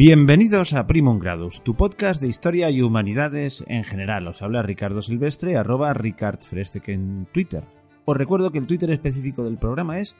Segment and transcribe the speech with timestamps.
[0.00, 4.28] Bienvenidos a Primum Gradus, tu podcast de historia y humanidades en general.
[4.28, 7.64] Os habla Ricardo Silvestre, arroba ricardfrestec en Twitter.
[8.04, 10.16] Os recuerdo que el Twitter específico del programa es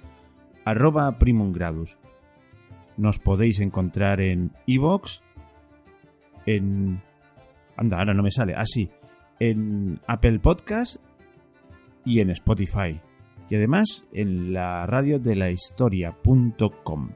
[0.64, 1.96] arroba Primum Gradus.
[2.96, 5.20] Nos podéis encontrar en iVoox,
[6.44, 7.00] en...
[7.76, 8.56] Anda, ahora no me sale.
[8.56, 8.90] Así,
[9.38, 10.96] en Apple Podcast
[12.04, 13.00] y en Spotify.
[13.48, 17.10] Y además en la radio de la historia.com.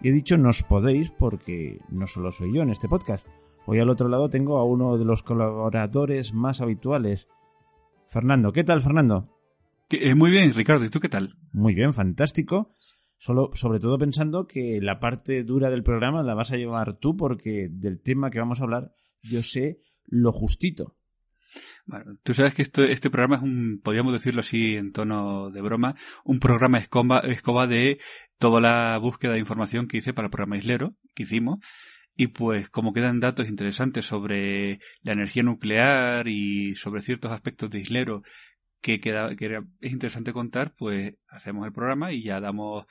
[0.00, 3.26] Y he dicho nos podéis porque no solo soy yo en este podcast.
[3.66, 7.28] Hoy al otro lado tengo a uno de los colaboradores más habituales,
[8.06, 8.52] Fernando.
[8.52, 9.28] ¿Qué tal, Fernando?
[9.90, 10.84] Eh, muy bien, Ricardo.
[10.84, 11.34] ¿Y tú qué tal?
[11.52, 12.74] Muy bien, fantástico.
[13.16, 17.16] Solo, sobre todo pensando que la parte dura del programa la vas a llevar tú
[17.16, 18.92] porque del tema que vamos a hablar
[19.22, 20.94] yo sé lo justito.
[21.86, 25.62] Bueno, tú sabes que esto, este programa es un, podríamos decirlo así en tono de
[25.62, 27.98] broma, un programa escoba, escoba de
[28.38, 31.58] toda la búsqueda de información que hice para el programa Islero, que hicimos,
[32.16, 37.80] y pues como quedan datos interesantes sobre la energía nuclear y sobre ciertos aspectos de
[37.80, 38.22] Islero
[38.80, 42.86] que, queda, que es interesante contar, pues hacemos el programa y ya damos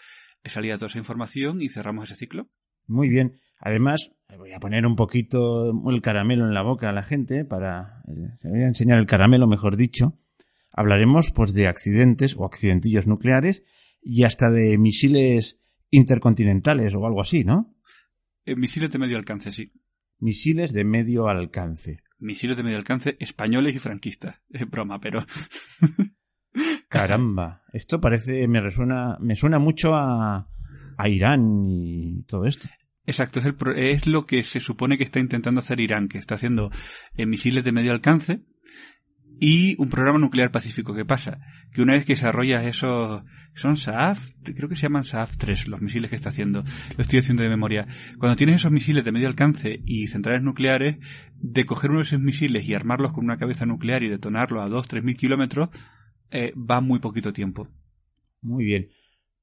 [0.45, 2.47] salida a toda esa información y cerramos ese ciclo.
[2.87, 3.39] Muy bien.
[3.59, 8.01] Además, voy a poner un poquito el caramelo en la boca a la gente para
[8.39, 10.13] se voy a enseñar el caramelo, mejor dicho.
[10.71, 13.63] Hablaremos pues de accidentes o accidentillos nucleares
[14.09, 17.75] y hasta de misiles intercontinentales o algo así, ¿no?
[18.45, 19.73] Eh, misiles de medio alcance, sí.
[20.19, 21.99] Misiles de medio alcance.
[22.17, 24.41] Misiles de medio alcance españoles y franquistas.
[24.49, 25.25] Es broma, pero.
[26.89, 30.47] Caramba, esto parece, me resuena, me suena mucho a,
[30.97, 32.69] a Irán y todo esto.
[33.05, 36.35] Exacto, es, el, es, lo que se supone que está intentando hacer Irán, que está
[36.35, 36.71] haciendo
[37.15, 38.41] eh, misiles de medio alcance
[39.39, 40.93] y un programa nuclear pacífico.
[40.93, 41.39] ¿Qué pasa?
[41.71, 43.23] Que una vez que desarrollas esos,
[43.53, 47.19] son SAF, creo que se llaman SAF 3, los misiles que está haciendo, lo estoy
[47.19, 47.85] haciendo de memoria.
[48.17, 50.97] Cuando tienes esos misiles de medio alcance y centrales nucleares,
[51.35, 54.67] de coger uno de esos misiles y armarlos con una cabeza nuclear y detonarlo a
[54.67, 55.69] 2-3 mil kilómetros,
[56.31, 57.67] eh, va muy poquito tiempo.
[58.41, 58.89] Muy bien.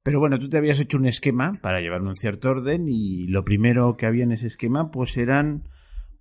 [0.02, 3.42] Pero bueno, tú te habías hecho un esquema para llevar un cierto orden y lo
[3.42, 5.64] primero que había en ese esquema pues eran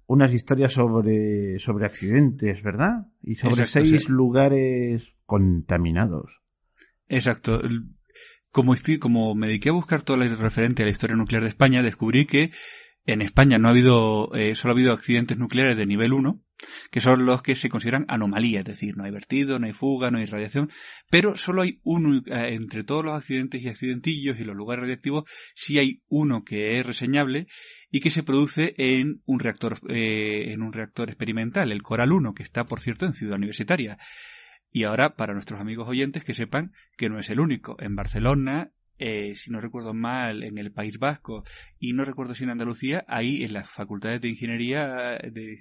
[0.05, 3.07] unas historias sobre, sobre accidentes, ¿verdad?
[3.21, 6.41] Y sobre seis lugares contaminados.
[7.07, 7.59] Exacto.
[8.51, 11.49] Como, estoy, como me dediqué a buscar todo lo referente a la historia nuclear de
[11.49, 12.51] España, descubrí que
[13.05, 16.39] en España no ha habido, eh, solo ha habido accidentes nucleares de nivel 1,
[16.91, 20.09] que son los que se consideran anomalías, es decir, no hay vertido, no hay fuga,
[20.09, 20.69] no hay radiación,
[21.09, 25.25] pero solo hay uno, eh, entre todos los accidentes y accidentillos y los lugares radiactivos,
[25.55, 27.47] sí hay uno que es reseñable
[27.93, 32.33] y que se produce en un reactor, eh, en un reactor experimental, el Coral 1,
[32.33, 33.99] que está, por cierto, en Ciudad Universitaria.
[34.71, 37.75] Y ahora, para nuestros amigos oyentes, que sepan que no es el único.
[37.79, 41.43] En Barcelona, eh, si no recuerdo mal, en el País Vasco
[41.77, 45.59] y no recuerdo si en Andalucía, ahí en las facultades de ingeniería, de,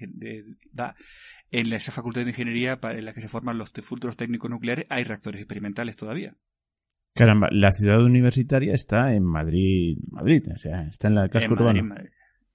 [1.50, 5.04] en esa facultad de ingeniería en la que se forman los futuros técnicos nucleares, hay
[5.04, 6.34] reactores experimentales todavía.
[7.14, 11.94] Caramba, la ciudad universitaria está en Madrid, Madrid, o sea, está en la casco urbano.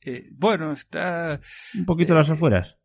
[0.09, 1.39] Eh, bueno, está...
[1.75, 2.77] Un poquito a las afueras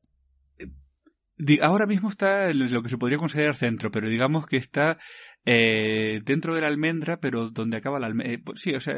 [1.61, 4.99] ahora mismo está lo que se podría considerar centro, pero digamos que está
[5.45, 8.35] eh, dentro de la almendra, pero donde acaba la almendra.
[8.35, 8.95] Eh, pues sí, o sea,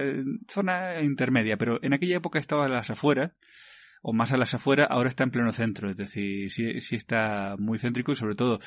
[0.48, 3.32] zona intermedia, pero en aquella época estaba a las afueras,
[4.02, 7.56] o más a las afueras, ahora está en pleno centro, es decir, sí, sí está
[7.58, 8.58] muy céntrico y sobre todo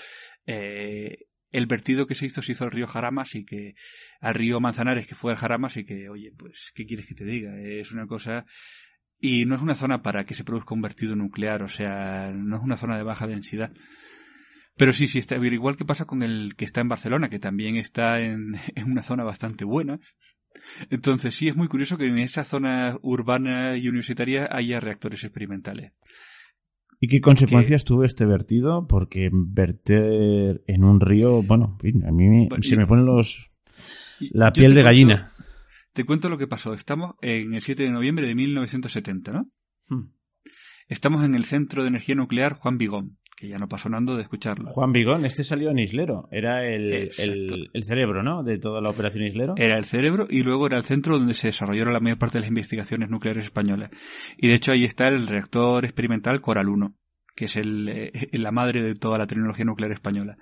[0.47, 3.75] eh, el vertido que se hizo se hizo al río Jaramas y que
[4.19, 7.25] al río Manzanares que fue al Jaramas y que, oye, pues, ¿qué quieres que te
[7.25, 7.51] diga?
[7.62, 8.45] Es una cosa
[9.20, 12.58] y no es una zona para que se produzca un vertido nuclear, o sea, no
[12.58, 13.72] es una zona de baja densidad.
[14.78, 17.78] Pero sí, sí, está, igual que pasa con el que está en Barcelona, que también
[17.78, 20.00] está en, en una zona bastante buena.
[20.90, 25.94] Entonces sí es muy curioso que en esa zona urbana y universitaria haya reactores experimentales.
[27.00, 28.88] ¿Y qué consecuencias tuvo este vertido?
[28.88, 33.52] Porque verter en un río, bueno, en fin, a mí se me ponen los
[34.31, 35.31] la piel de gallina.
[35.98, 36.74] Te cuento lo que pasó.
[36.74, 39.48] Estamos en el 7 de noviembre de 1970, ¿no?
[39.90, 40.12] Hmm.
[40.88, 44.22] Estamos en el Centro de Energía Nuclear Juan Vigón, que ya no pasó nada de
[44.22, 44.70] escucharlo.
[44.70, 46.28] Juan Vigón, este salió en Islero.
[46.30, 48.44] Era el, el, cerebro, ¿no?
[48.44, 49.56] De toda la operación Islero.
[49.58, 52.42] Era el cerebro y luego era el centro donde se desarrollaron la mayor parte de
[52.42, 53.90] las investigaciones nucleares españolas.
[54.38, 56.94] Y de hecho ahí está el reactor experimental Coral 1,
[57.36, 60.38] que es el, eh, la madre de toda la tecnología nuclear española.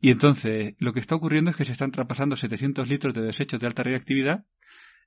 [0.00, 3.60] Y entonces, lo que está ocurriendo es que se están traspasando 700 litros de desechos
[3.60, 4.44] de alta reactividad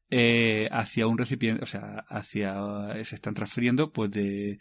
[0.09, 2.53] eh, hacia un recipiente, o sea, hacia,
[3.03, 4.59] se están transfiriendo, pues de,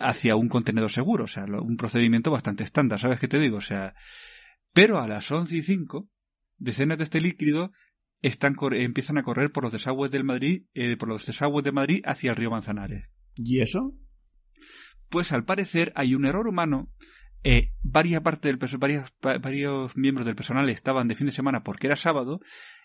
[0.00, 3.58] hacia un contenedor seguro, o sea, un procedimiento bastante estándar, ¿sabes qué te digo?
[3.58, 3.94] O sea,
[4.72, 6.08] pero a las 11 y 5,
[6.58, 7.72] decenas de este líquido
[8.22, 12.02] están, empiezan a correr por los desagües del Madrid, eh, por los desagües de Madrid
[12.04, 13.08] hacia el río Manzanares.
[13.36, 13.92] ¿Y eso?
[15.08, 16.90] Pues al parecer hay un error humano.
[17.48, 21.86] Eh, varias partes del varios, varios miembros del personal estaban de fin de semana porque
[21.86, 22.40] era sábado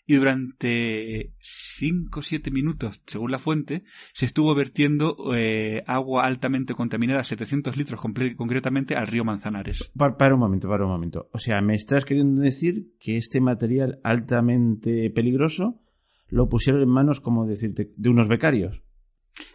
[0.05, 3.81] y durante 5 o 7 minutos, según la fuente,
[4.13, 9.89] se estuvo vertiendo eh, agua altamente contaminada, 700 litros concretamente, al río Manzanares.
[9.97, 11.27] Para, un momento, para un momento.
[11.33, 15.81] O sea, me estás queriendo decir que este material altamente peligroso
[16.29, 18.83] lo pusieron en manos, como decirte, de unos becarios.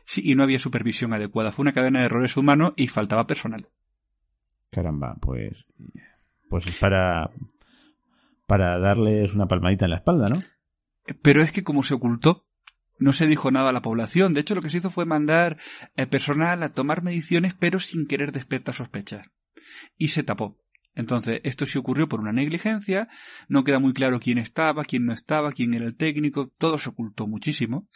[0.05, 1.53] Sí, y no había supervisión adecuada.
[1.53, 3.69] Fue una cadena de errores humanos y faltaba personal.
[4.77, 5.67] Caramba, pues.
[6.51, 7.31] Pues es para.
[8.47, 10.43] Para darles una palmadita en la espalda, ¿no?
[11.23, 12.45] Pero es que como se ocultó,
[12.99, 14.35] no se dijo nada a la población.
[14.35, 15.57] De hecho, lo que se hizo fue mandar
[15.97, 19.27] eh, personal a tomar mediciones, pero sin querer despertar sospechas.
[19.97, 20.59] Y se tapó.
[20.95, 23.09] Entonces, esto sí ocurrió por una negligencia,
[23.49, 26.91] no queda muy claro quién estaba, quién no estaba, quién era el técnico, todo se
[26.91, 27.89] ocultó muchísimo.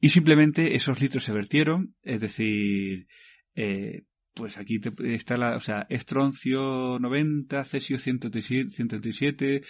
[0.00, 3.08] Y simplemente esos litros se vertieron, es decir,
[3.56, 9.62] eh, pues aquí está la, o sea, estroncio 90, cesio 137,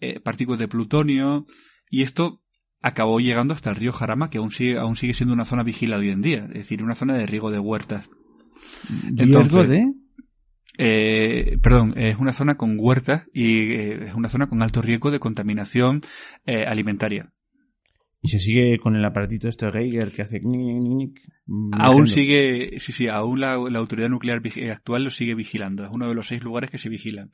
[0.00, 1.44] eh, partículas de plutonio,
[1.90, 2.40] y esto
[2.80, 6.00] acabó llegando hasta el río Jarama, que aún sigue, aún sigue siendo una zona vigilada
[6.00, 8.08] hoy en día, es decir, una zona de riego de huertas.
[9.14, 9.92] ¿Riesgo de?
[10.78, 15.10] Eh, perdón, es una zona con huertas y eh, es una zona con alto riesgo
[15.10, 16.00] de contaminación
[16.46, 17.32] eh, alimentaria.
[18.24, 20.40] Y se sigue con el aparatito este Geiger que hace...
[21.72, 24.40] Aún sigue, sí, sí, aún la, autoridad nuclear
[24.70, 25.84] actual lo sigue vigilando.
[25.84, 27.32] Es uno de los seis lugares que se vigilan.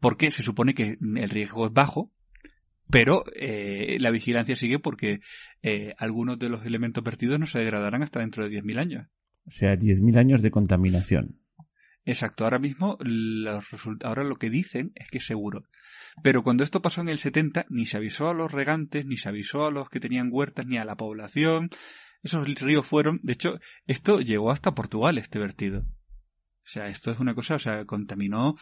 [0.00, 2.12] Porque se supone que el riesgo es bajo,
[2.90, 5.20] pero eh, la vigilancia sigue porque
[5.62, 9.06] eh, algunos de los elementos vertidos no se degradarán hasta dentro de 10.000 años.
[9.46, 11.38] O sea, 10.000 años de contaminación.
[12.04, 13.64] Exacto, ahora mismo los
[14.02, 15.64] ahora lo que dicen es que es seguro.
[16.22, 19.28] Pero cuando esto pasó en el 70, ni se avisó a los regantes, ni se
[19.28, 21.70] avisó a los que tenían huertas, ni a la población.
[22.22, 25.80] Esos ríos fueron, de hecho, esto llegó hasta Portugal, este vertido.
[25.80, 28.54] O sea, esto es una cosa, o sea, contaminó,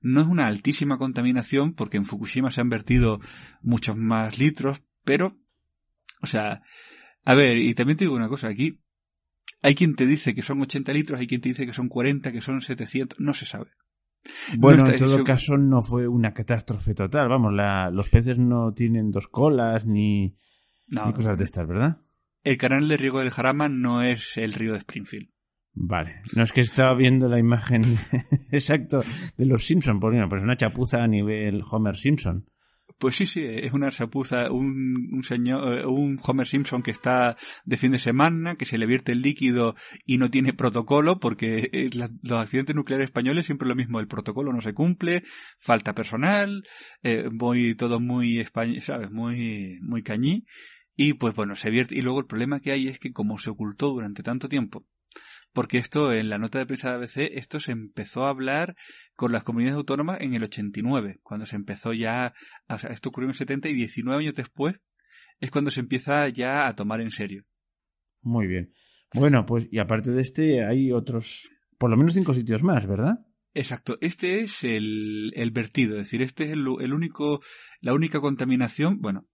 [0.00, 3.18] no es una altísima contaminación, porque en Fukushima se han vertido
[3.62, 5.36] muchos más litros, pero,
[6.22, 6.62] o sea,
[7.24, 8.78] a ver, y también te digo una cosa, aquí
[9.62, 12.30] hay quien te dice que son 80 litros, hay quien te dice que son 40,
[12.30, 13.70] que son 700, no se sabe.
[14.56, 17.28] Bueno, en todo caso no fue una catástrofe total.
[17.28, 17.52] Vamos,
[17.92, 20.34] los peces no tienen dos colas ni,
[21.14, 21.98] cosas de estas, ¿verdad?
[22.44, 25.30] El canal de riego del Jarama no es el río de Springfield.
[25.80, 27.98] Vale, no es que estaba viendo la imagen
[28.50, 28.98] exacto
[29.36, 32.46] de los Simpson, por ejemplo, pues una chapuza a nivel Homer Simpson.
[32.98, 37.36] Pues sí, sí, es una chapuza, un, un señor, eh, un Homer Simpson que está
[37.64, 41.68] de fin de semana, que se le vierte el líquido y no tiene protocolo, porque
[41.72, 45.22] eh, los accidentes nucleares españoles siempre lo mismo, el protocolo no se cumple,
[45.58, 46.64] falta personal,
[47.04, 50.44] eh, muy, todo muy español, sabes, muy, muy cañí,
[50.96, 53.50] y pues bueno, se vierte, y luego el problema que hay es que como se
[53.50, 54.84] ocultó durante tanto tiempo,
[55.58, 58.76] porque esto en la nota de prensa de ABC, esto se empezó a hablar
[59.16, 62.32] con las comunidades autónomas en el 89, cuando se empezó ya,
[62.68, 64.80] o sea, esto ocurrió en el 70 y 19 años después
[65.40, 67.42] es cuando se empieza ya a tomar en serio.
[68.22, 68.72] Muy bien.
[69.12, 73.14] Bueno, pues y aparte de este hay otros, por lo menos cinco sitios más, ¿verdad?
[73.52, 77.40] Exacto, este es el, el vertido, es decir, este es el, el, único,
[77.80, 79.26] la única contaminación, bueno,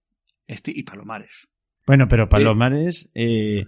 [0.46, 1.48] este y Palomares.
[1.86, 3.66] Bueno, pero Palomares, eh,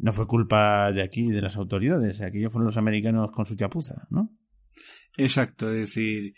[0.00, 2.20] no fue culpa de aquí, de las autoridades.
[2.20, 4.30] Aquellos fueron los americanos con su chapuza, ¿no?
[5.16, 6.34] Exacto, es decir,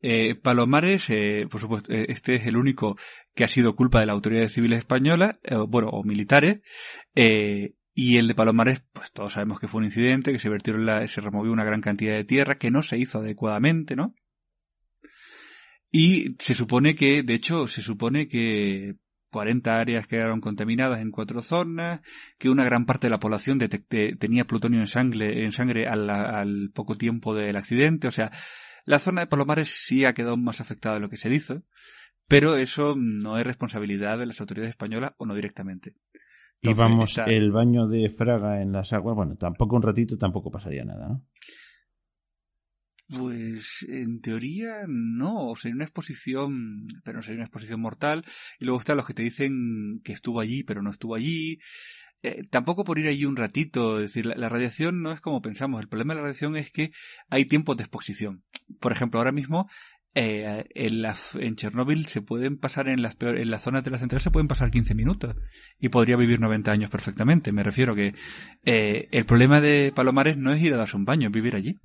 [0.00, 2.96] eh, Palomares, eh, por supuesto, eh, este es el único
[3.34, 5.36] que ha sido culpa de las autoridades civiles españolas,
[5.68, 6.60] bueno, o militares,
[7.94, 11.06] y el de Palomares, pues todos sabemos que fue un incidente, que se vertieron la,
[11.06, 14.14] se removió una gran cantidad de tierra, que no se hizo adecuadamente, ¿no?
[15.90, 18.94] Y se supone que, de hecho, se supone que
[19.32, 22.02] 40 áreas quedaron contaminadas en cuatro zonas,
[22.38, 26.96] que una gran parte de la población tenía plutonio en sangre, en sangre al, poco
[26.96, 28.06] tiempo del accidente.
[28.08, 28.30] O sea,
[28.84, 31.62] la zona de Palomares sí ha quedado más afectada de lo que se hizo,
[32.28, 35.94] pero eso no es responsabilidad de las autoridades españolas o no directamente.
[36.60, 40.84] y vamos, el baño de Fraga en las aguas, bueno, tampoco un ratito tampoco pasaría
[40.84, 41.22] nada, ¿no?
[43.16, 48.24] Pues en teoría no, sería una exposición, pero no sería una exposición mortal.
[48.58, 51.58] Y luego están los que te dicen que estuvo allí, pero no estuvo allí.
[52.22, 55.80] Eh, tampoco por ir allí un ratito, es decir, la, radiación no es como pensamos.
[55.80, 56.92] El problema de la radiación es que
[57.28, 58.44] hay tiempos de exposición.
[58.80, 59.68] Por ejemplo, ahora mismo
[60.14, 61.04] eh, en,
[61.40, 64.70] en Chernóbil se pueden pasar en las, en zonas de la central se pueden pasar
[64.70, 65.34] 15 minutos
[65.78, 67.52] y podría vivir 90 años perfectamente.
[67.52, 68.14] Me refiero que
[68.64, 71.80] eh, el problema de Palomares no es ir a darse un baño, es vivir allí.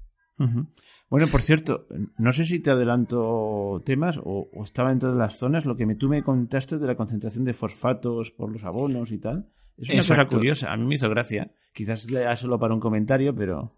[1.09, 5.65] Bueno, por cierto, no sé si te adelanto temas o, estaba dentro de las zonas
[5.65, 9.19] lo que me, tú me contaste de la concentración de fosfatos por los abonos y
[9.19, 9.47] tal.
[9.77, 11.51] Es una cosa curiosa, a mí me hizo gracia.
[11.73, 13.75] Quizás lea solo para un comentario, pero...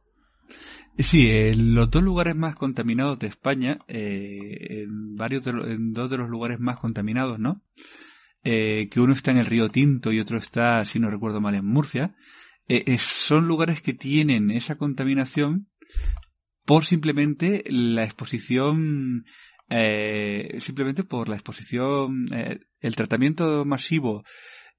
[0.98, 6.18] Sí, en los dos lugares más contaminados de España, eh, en, varios en dos de
[6.18, 7.62] los lugares más contaminados, ¿no?
[8.44, 11.56] Eh, que uno está en el río Tinto y otro está, si no recuerdo mal,
[11.56, 12.16] en Murcia,
[12.68, 15.68] eh, son lugares que tienen esa contaminación
[16.70, 19.26] por simplemente la exposición,
[20.60, 22.28] simplemente por la exposición,
[22.80, 24.24] el tratamiento masivo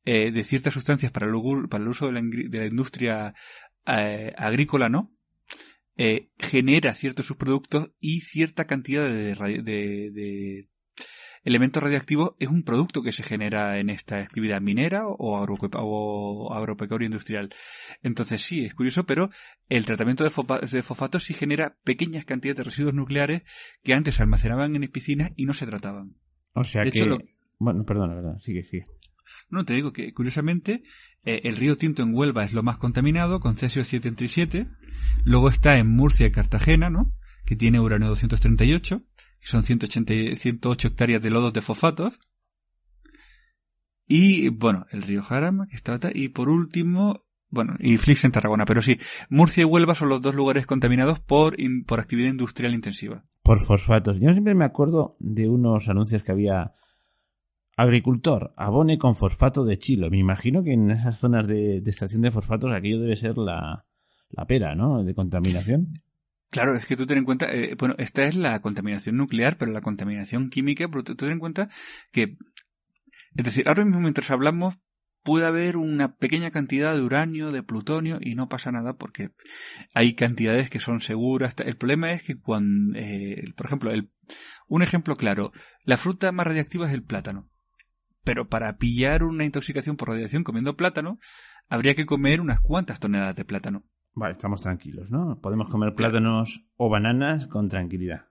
[0.04, 3.34] de ciertas sustancias para el, uso de la, de industria
[3.84, 5.10] agrícola, ¿no?
[5.96, 10.68] Eh, genera ciertos subproductos y cierta cantidad de,
[11.44, 17.54] elementos radioactivos es un producto que se genera en esta actividad minera o, agropecuaria industrial.
[18.02, 19.30] Entonces sí, es curioso, pero
[19.68, 23.42] el tratamiento de, fosfatos sí genera pequeñas cantidades de residuos nucleares
[23.82, 26.14] que antes se almacenaban en piscinas y no se trataban.
[26.52, 27.06] O sea que...
[27.58, 28.86] Bueno, perdona, verdad, sigue, sigue.
[29.50, 30.82] No, te digo que curiosamente
[31.24, 34.66] eh, el río Tinto en Huelva es lo más contaminado, con cesio 737.
[35.24, 37.12] Luego está en Murcia y Cartagena, ¿no?
[37.44, 39.09] Que tiene uranio 238, que
[39.42, 42.18] son 180, 108 hectáreas de lodos de fosfatos.
[44.06, 45.98] Y, bueno, el río Jarama, que está...
[46.12, 48.64] Y por último, bueno, y Flix en Tarragona.
[48.64, 51.56] Pero sí, Murcia y Huelva son los dos lugares contaminados por,
[51.86, 53.22] por actividad industrial intensiva.
[53.42, 54.18] Por fosfatos.
[54.20, 56.74] Yo siempre me acuerdo de unos anuncios que había
[57.80, 60.10] Agricultor, abone con fosfato de chilo.
[60.10, 63.86] Me imagino que en esas zonas de, estación de fosfatos aquello debe ser la,
[64.46, 65.02] pera, ¿no?
[65.02, 65.94] De contaminación.
[66.50, 69.72] Claro, es que tú ten en cuenta, eh, bueno, esta es la contaminación nuclear, pero
[69.72, 71.68] la contaminación química, pero tú ten en cuenta
[72.12, 72.36] que,
[73.36, 74.76] es decir, ahora mismo mientras hablamos
[75.22, 79.30] puede haber una pequeña cantidad de uranio, de plutonio y no pasa nada porque
[79.94, 81.54] hay cantidades que son seguras.
[81.64, 84.10] El problema es que cuando, eh, por ejemplo, el,
[84.66, 85.52] un ejemplo claro,
[85.84, 87.48] la fruta más radiactiva es el plátano
[88.24, 91.18] pero para pillar una intoxicación por radiación comiendo plátano,
[91.68, 93.84] habría que comer unas cuantas toneladas de plátano.
[94.14, 95.40] Vale, estamos tranquilos, ¿no?
[95.40, 98.24] Podemos comer plátanos o bananas con tranquilidad.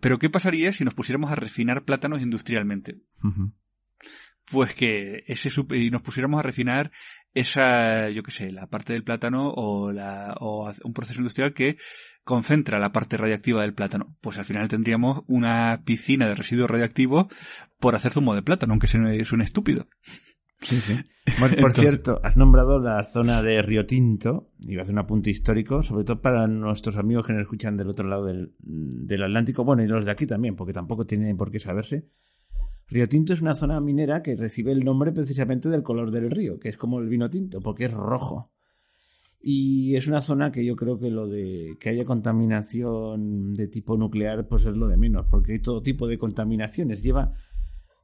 [0.00, 3.00] Pero ¿qué pasaría si nos pusiéramos a refinar plátanos industrialmente?
[4.50, 6.90] Pues que ese y nos pusiéramos a refinar
[7.32, 11.78] esa, yo qué sé, la parte del plátano o, la, o un proceso industrial que
[12.22, 14.16] concentra la parte radiactiva del plátano.
[14.20, 17.26] Pues al final tendríamos una piscina de residuos radiactivos
[17.78, 19.86] por hacer zumo de plátano, aunque suene estúpido.
[20.60, 20.94] Sí, sí.
[21.60, 25.30] por cierto, has nombrado la zona de Río Tinto, y va a hacer un apunte
[25.30, 29.64] histórico, sobre todo para nuestros amigos que nos escuchan del otro lado del, del Atlántico,
[29.64, 32.08] bueno, y los de aquí también, porque tampoco tienen por qué saberse.
[32.88, 36.58] Río Tinto es una zona minera que recibe el nombre precisamente del color del río,
[36.58, 38.50] que es como el vino tinto, porque es rojo.
[39.40, 43.96] Y es una zona que yo creo que lo de que haya contaminación de tipo
[43.96, 47.02] nuclear, pues es lo de menos, porque hay todo tipo de contaminaciones.
[47.02, 47.34] Lleva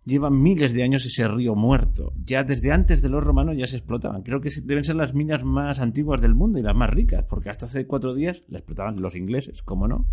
[0.04, 2.12] llevan miles de años ese río muerto.
[2.24, 4.22] Ya desde antes de los romanos ya se explotaban.
[4.22, 7.50] Creo que deben ser las minas más antiguas del mundo y las más ricas, porque
[7.50, 10.06] hasta hace cuatro días la explotaban los ingleses, ¿cómo no?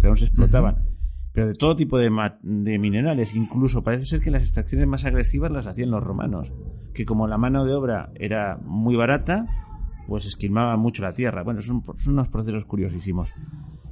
[0.00, 0.84] Pero no se explotaban.
[1.32, 2.10] Pero de todo tipo de,
[2.42, 6.52] de minerales, incluso parece ser que las extracciones más agresivas las hacían los romanos,
[6.92, 9.44] que como la mano de obra era muy barata,
[10.06, 11.42] pues esquilmaba mucho la tierra.
[11.42, 13.32] Bueno, son, son unos procesos curiosísimos.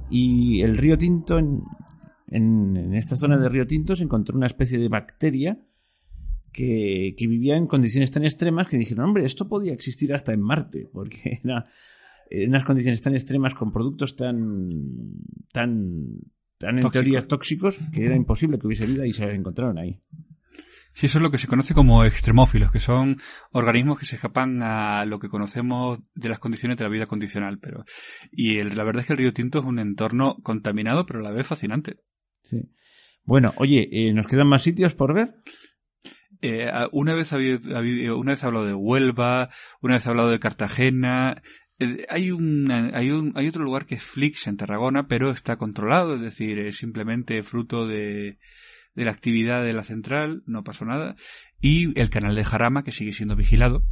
[0.09, 1.37] Y el río Tinto
[2.27, 5.57] en, esta zona de Río Tinto se encontró una especie de bacteria
[6.51, 10.87] que, vivía en condiciones tan extremas que dijeron, hombre, esto podía existir hasta en Marte,
[10.91, 11.65] porque era
[12.29, 14.69] en unas condiciones tan extremas con productos tan,
[15.51, 16.19] tan,
[16.57, 19.99] tan en teoría tóxicos que era imposible que hubiese vida y se encontraron ahí.
[20.93, 23.17] Sí, eso es lo que se conoce como extremófilos, que son
[23.51, 27.57] organismos que se escapan a lo que conocemos de las condiciones de la vida condicional.
[27.59, 27.83] Pero
[28.31, 31.31] y la verdad es que el río Tinto es un entorno contaminado, pero a la
[31.31, 31.97] vez fascinante.
[32.43, 32.61] Sí.
[33.25, 35.35] Bueno, oye, eh, ¿nos quedan más sitios por ver?
[36.41, 39.49] Eh, una vez habido, una vez hablado de Huelva,
[39.81, 41.41] una vez hablado de Cartagena.
[41.79, 45.55] Eh, hay, un, hay, un, hay otro lugar que es Flix en Tarragona, pero está
[45.55, 48.39] controlado, es decir, es simplemente fruto de,
[48.93, 51.15] de la actividad de la central, no pasó nada.
[51.61, 53.83] Y el canal de Jarama, que sigue siendo vigilado.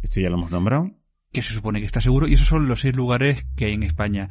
[0.00, 0.90] Este ya lo hemos nombrado.
[1.30, 2.26] Que se supone que está seguro.
[2.26, 4.30] Y esos son los seis lugares que hay en España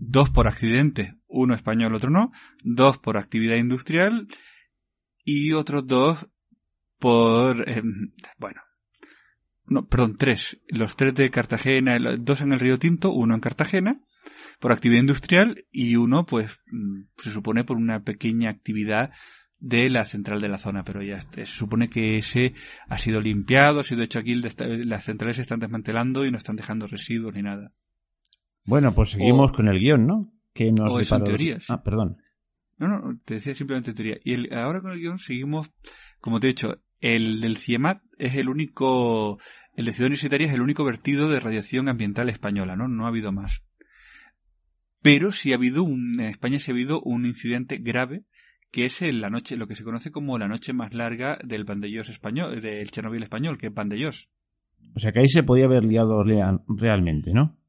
[0.00, 2.32] dos por accidente, uno español, otro no,
[2.62, 4.28] dos por actividad industrial
[5.24, 6.28] y otros dos
[6.98, 8.60] por, em, bueno,
[9.66, 14.00] no, perdón, tres, los tres de Cartagena, dos en el Río Tinto, uno en Cartagena,
[14.58, 19.10] por actividad industrial y uno, pues, mm, se supone por una pequeña actividad
[19.60, 22.54] de la central de la zona, pero ya se supone que ese
[22.88, 26.56] ha sido limpiado, ha sido hecho aquí, las centrales se están desmantelando y no están
[26.56, 27.72] dejando residuos ni nada.
[28.66, 30.32] Bueno, pues seguimos con el guion, ¿no?
[30.52, 31.64] Que nos O son teorías.
[31.68, 32.18] Ah, perdón.
[32.78, 34.16] No, no, te decía simplemente teoría.
[34.24, 35.70] Y el, ahora con el guion seguimos,
[36.20, 36.68] como te he dicho,
[37.00, 39.38] el del CIEMAT es el único,
[39.74, 42.88] el de Ciudad Universitaria es el único vertido de radiación ambiental española, ¿no?
[42.88, 43.62] No ha habido más.
[45.02, 48.24] Pero sí ha habido un, en España sí ha habido un incidente grave
[48.70, 51.64] que es en la noche, lo que se conoce como la noche más larga del
[51.64, 54.28] Vandellós español, del Chernobyl español, que es Vandellós.
[54.94, 56.22] O sea que ahí se podía haber liado
[56.68, 57.59] realmente, ¿no?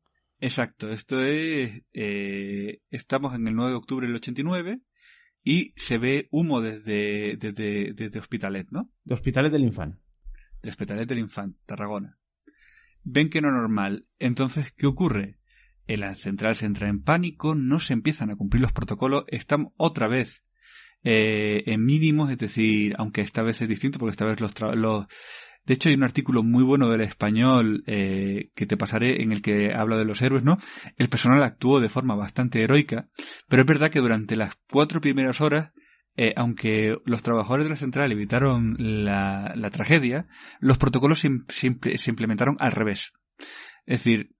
[0.43, 4.81] Exacto, esto es, eh, estamos en el 9 de octubre del 89
[5.43, 8.89] y se ve humo desde, desde, desde Hospitalet, ¿no?
[9.03, 9.95] De Hospitales del Infant.
[10.63, 12.17] de Hospitalet del Infant, Tarragona.
[13.03, 14.07] Ven que no es normal.
[14.19, 15.37] Entonces, ¿qué ocurre?
[15.87, 19.67] En la central se entra en pánico, no se empiezan a cumplir los protocolos, están
[19.77, 20.43] otra vez
[21.03, 24.73] eh, en mínimos, es decir, aunque esta vez es distinto porque esta vez los, tra-
[24.75, 25.05] los
[25.65, 29.41] de hecho, hay un artículo muy bueno del español eh, que te pasaré en el
[29.41, 30.57] que habla de los héroes, ¿no?
[30.97, 33.07] El personal actuó de forma bastante heroica,
[33.47, 35.71] pero es verdad que durante las cuatro primeras horas,
[36.17, 40.25] eh, aunque los trabajadores de la central evitaron la, tragedia,
[40.59, 43.11] los protocolos se, im- se imple- se implementaron al revés.
[43.85, 44.31] Es decir,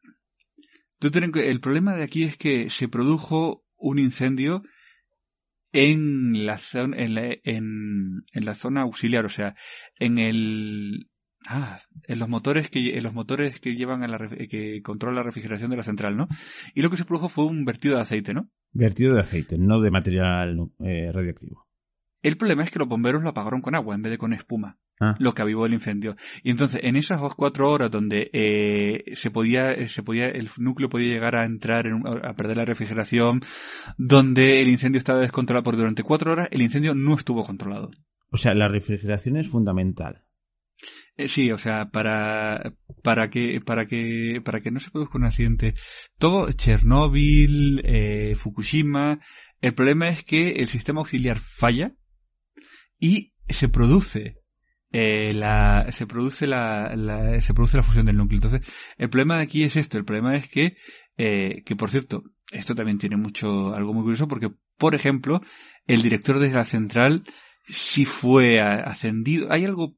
[1.02, 4.64] el problema de aquí es que se produjo un incendio
[5.72, 9.56] en la zona, en la, en la zona auxiliar, o sea,
[10.00, 11.08] en el,
[11.48, 15.18] ah, en los motores que, en los motores que llevan a la, ref- que controlan
[15.18, 16.28] la refrigeración de la central, ¿no?
[16.76, 18.50] Y lo que se produjo fue un vertido de aceite, ¿no?
[18.74, 21.68] Vertido de aceite, no de material eh, radioactivo.
[22.24, 24.78] El problema es que los bomberos lo apagaron con agua en vez de con espuma,
[25.04, 26.16] Ah, lo que avivó el incendio.
[26.44, 30.48] Y entonces, en esas dos, cuatro horas donde eh, se podía, eh, se podía, el
[30.60, 33.40] núcleo podía llegar a entrar, en a perder la refrigeración,
[33.98, 37.90] donde el incendio estaba descontrolado por durante cuatro horas, el incendio no estuvo controlado.
[38.30, 40.22] o sea, la refrigeración es fundamental.
[41.18, 42.74] Eh, sí, o sea, para,
[43.04, 45.74] para que, para que, para que no se produzca un accidente.
[46.18, 49.20] Todo Chernóbil, eh, Fukushima,
[49.62, 51.90] el problema es que el sistema auxiliar falla
[53.00, 54.38] y se produce
[54.94, 58.42] eh, la, se produce la, la- se produce la fusión del núcleo.
[58.44, 59.98] Entonces, el problema de aquí es esto.
[59.98, 60.76] El problema es que,
[61.18, 65.40] eh, que por cierto, esto también tiene mucho, algo muy curioso porque, por ejemplo,
[65.88, 67.24] el director de la central
[67.72, 69.48] sí fue ascendido.
[69.52, 69.96] Hay algo,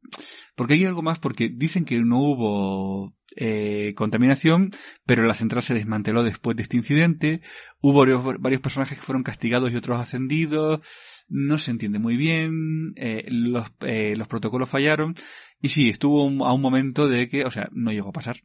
[0.56, 4.72] porque hay algo más, porque dicen que no hubo eh, contaminación,
[5.06, 7.42] pero la central se desmanteló después de este incidente.
[7.82, 8.00] Hubo
[8.40, 10.80] varios, personajes que fueron castigados y otros ascendidos.
[11.28, 12.94] No se entiende muy bien.
[12.96, 15.16] eh, los, eh, los protocolos fallaron.
[15.62, 18.38] Y sí, estuvo a un momento de que, o sea, no llegó a pasar.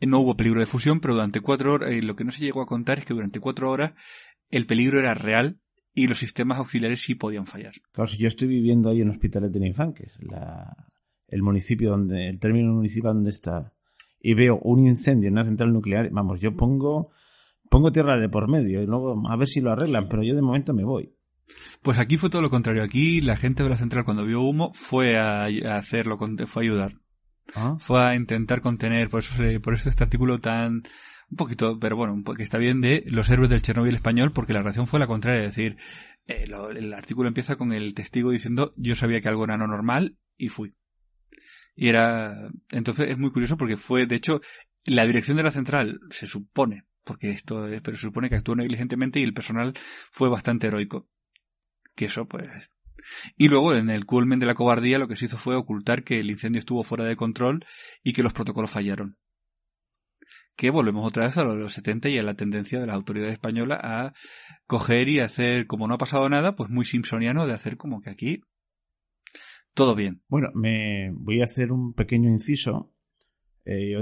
[0.00, 2.44] Eh, No hubo peligro de fusión, pero durante cuatro horas, eh, lo que no se
[2.44, 3.92] llegó a contar es que durante cuatro horas
[4.50, 5.58] el peligro era real
[5.94, 7.72] y los sistemas auxiliares sí podían fallar.
[7.92, 10.74] Claro, si yo estoy viviendo ahí en Hospitales del Infant, que es la,
[11.28, 13.72] el municipio donde, el término municipal donde está,
[14.20, 17.10] y veo un incendio en una central nuclear, vamos, yo pongo,
[17.68, 20.42] pongo tierra de por medio y luego a ver si lo arreglan, pero yo de
[20.42, 21.12] momento me voy.
[21.82, 22.84] Pues aquí fue todo lo contrario.
[22.84, 26.64] Aquí la gente de la central cuando vio humo fue a, a hacerlo, fue a
[26.64, 26.94] ayudar.
[27.54, 30.82] Ah, Fue a intentar contener, por eso, por eso este artículo tan,
[31.30, 34.62] un poquito, pero bueno, que está bien de los héroes del Chernobyl español, porque la
[34.62, 35.76] reacción fue la contraria, es decir,
[36.26, 39.66] eh, lo- el artículo empieza con el testigo diciendo yo sabía que algo era no
[39.66, 40.74] normal y fui.
[41.76, 44.40] Y era, entonces es muy curioso porque fue, de hecho,
[44.86, 48.54] la dirección de la central se supone, porque esto es, pero se supone que actuó
[48.56, 49.74] negligentemente y el personal
[50.10, 51.08] fue bastante heroico.
[51.94, 52.70] Que eso, pues,
[53.36, 56.18] y luego, en el culmen de la cobardía, lo que se hizo fue ocultar que
[56.18, 57.64] el incendio estuvo fuera de control
[58.02, 59.16] y que los protocolos fallaron.
[60.60, 62.92] Que volvemos otra vez a lo de los 70 y a la tendencia de la
[62.92, 64.12] autoridad española a
[64.66, 68.10] coger y hacer, como no ha pasado nada, pues muy simpsoniano de hacer como que
[68.10, 68.42] aquí
[69.72, 70.20] todo bien.
[70.28, 72.92] Bueno, me voy a hacer un pequeño inciso.
[73.64, 74.00] Eh, yo,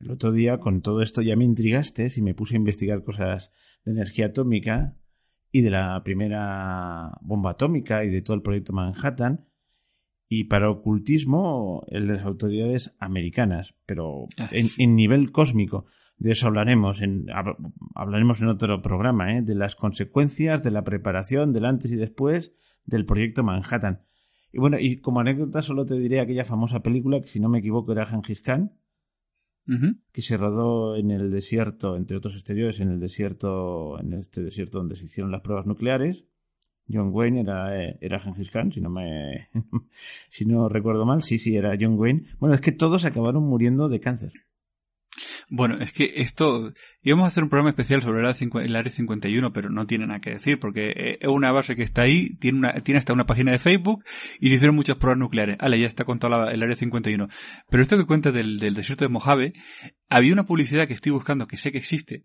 [0.00, 3.50] el otro día con todo esto ya me intrigaste y me puse a investigar cosas
[3.84, 4.96] de energía atómica
[5.52, 9.44] y de la primera bomba atómica y de todo el proyecto Manhattan.
[10.32, 15.86] Y para ocultismo, el de las autoridades americanas, pero en, en nivel cósmico.
[16.18, 17.56] De eso hablaremos en, hab-
[17.96, 19.42] hablaremos en otro programa, ¿eh?
[19.42, 22.52] de las consecuencias, de la preparación, del antes y después
[22.84, 24.02] del proyecto Manhattan.
[24.52, 27.58] Y bueno, y como anécdota solo te diré aquella famosa película que si no me
[27.58, 28.72] equivoco era Gengis Khan,
[30.12, 34.78] que se rodó en el desierto, entre otros exteriores, en el desierto, en este desierto
[34.78, 36.24] donde se hicieron las pruebas nucleares.
[36.92, 39.48] John Wayne era, eh, era Gengis Khan, si no me,
[40.28, 42.22] si no recuerdo mal, sí, sí, era John Wayne.
[42.38, 44.32] Bueno, es que todos acabaron muriendo de cáncer.
[45.52, 46.72] Bueno, es que esto,
[47.02, 49.84] íbamos a hacer un programa especial sobre el área, cincu- el área 51, pero no
[49.84, 52.98] tiene nada que decir, porque eh, es una base que está ahí, tiene, una, tiene
[52.98, 54.04] hasta una página de Facebook
[54.38, 55.56] y le hicieron muchas pruebas nucleares.
[55.58, 57.26] Ale, ya está contado el área 51.
[57.68, 59.52] Pero esto que cuenta del, del desierto de Mojave,
[60.08, 62.24] había una publicidad que estoy buscando, que sé que existe,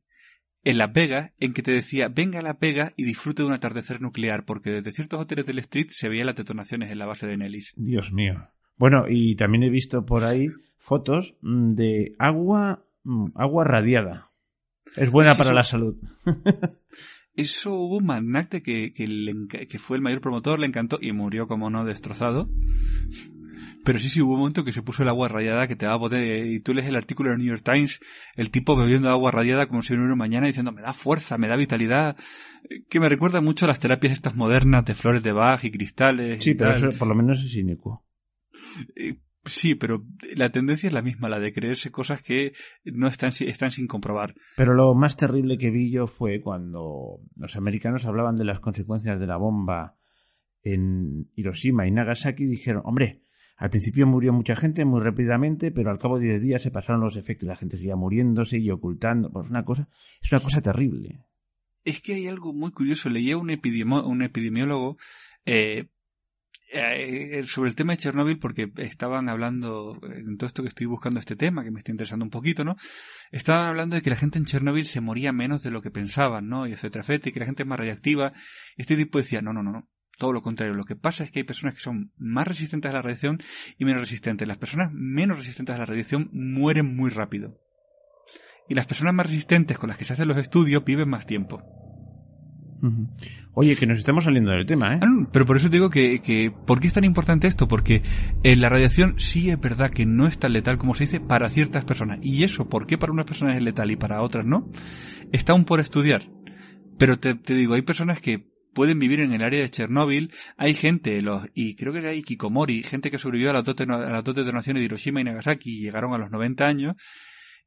[0.65, 3.53] en Las Vegas en que te decía, venga a Las Vegas y disfrute de un
[3.53, 7.27] atardecer nuclear, porque desde ciertos hoteles del Street se veían las detonaciones en la base
[7.27, 7.71] de Nellis.
[7.77, 8.33] Dios mío.
[8.77, 10.47] Bueno, y también he visto por ahí
[10.77, 14.31] fotos mm, de agua, mm, agua radiada.
[14.97, 15.95] Es buena para la salud.
[17.35, 20.97] Eso hubo un magnate que, que, le enca- que fue el mayor promotor, le encantó
[21.01, 22.49] y murió como no destrozado.
[23.85, 25.99] Pero sí, sí, hubo un momento que se puso el agua radiada que te daba
[25.99, 26.45] poder.
[26.47, 27.99] Y tú lees el artículo del New York Times,
[28.35, 31.47] el tipo bebiendo agua radiada como si hubiera un mañana diciendo me da fuerza, me
[31.47, 32.17] da vitalidad.
[32.69, 35.71] eh, Que me recuerda mucho a las terapias estas modernas de flores de Bach y
[35.71, 36.43] cristales.
[36.43, 36.89] Sí, y pero tal.
[36.89, 38.03] eso por lo menos es inocuo.
[38.95, 39.15] Eh,
[39.47, 40.03] Sí, pero
[40.35, 43.85] la tendencia es la misma, la de creerse cosas que no están, si- están sin
[43.85, 44.33] comprobar.
[44.57, 49.19] Pero lo más terrible que vi yo fue cuando los americanos hablaban de las consecuencias
[49.19, 49.97] de la bomba
[50.63, 53.21] en Hiroshima y Nagasaki y dijeron, hombre,
[53.57, 57.01] al principio murió mucha gente muy rápidamente, pero al cabo de 10 días se pasaron
[57.01, 59.31] los efectos y la gente seguía muriéndose y ocultando.
[59.31, 59.87] Pues una cosa,
[60.21, 61.25] es una cosa terrible.
[61.83, 63.09] Es que hay algo muy curioso.
[63.09, 64.97] Leía un, un epidemiólogo
[65.45, 65.87] eh,
[66.73, 71.19] eh, sobre el tema de Chernóbil porque estaban hablando, en todo esto que estoy buscando
[71.19, 72.75] este tema, que me está interesando un poquito, ¿no?
[73.31, 76.49] Estaban hablando de que la gente en Chernóbil se moría menos de lo que pensaban,
[76.49, 76.67] ¿no?
[76.67, 78.33] Y etcétera, etcétera, y que la gente es más reactiva.
[78.75, 79.87] Este tipo decía, no, no, no, no.
[80.17, 80.73] Todo lo contrario.
[80.73, 83.37] Lo que pasa es que hay personas que son más resistentes a la radiación
[83.77, 84.47] y menos resistentes.
[84.47, 87.59] Las personas menos resistentes a la radiación mueren muy rápido.
[88.67, 91.61] Y las personas más resistentes con las que se hacen los estudios viven más tiempo.
[93.53, 94.99] Oye, que nos estamos saliendo del tema, ¿eh?
[95.01, 97.67] Ah, no, pero por eso te digo que, que ¿por qué es tan importante esto?
[97.67, 98.01] Porque
[98.43, 101.49] eh, la radiación sí es verdad que no es tan letal como se dice para
[101.49, 102.19] ciertas personas.
[102.21, 104.69] Y eso, ¿por qué para unas personas es letal y para otras no?
[105.31, 106.29] Está aún por estudiar.
[106.97, 110.75] Pero te, te digo, hay personas que pueden vivir en el área de Chernóbil, hay
[110.75, 114.23] gente, los, y creo que hay Kikomori, gente que sobrevivió a las dos, a las
[114.23, 116.95] dos detonaciones de Hiroshima y Nagasaki y llegaron a los 90 años,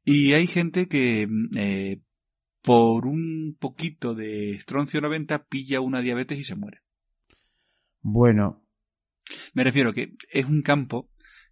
[0.05, 2.01] y hay gente que mm, eh,
[2.61, 6.81] por un poquito de estroncio 90 pilla una diabetes y se muere.
[8.01, 8.63] Bueno,
[9.53, 11.09] Me refiero que es un campo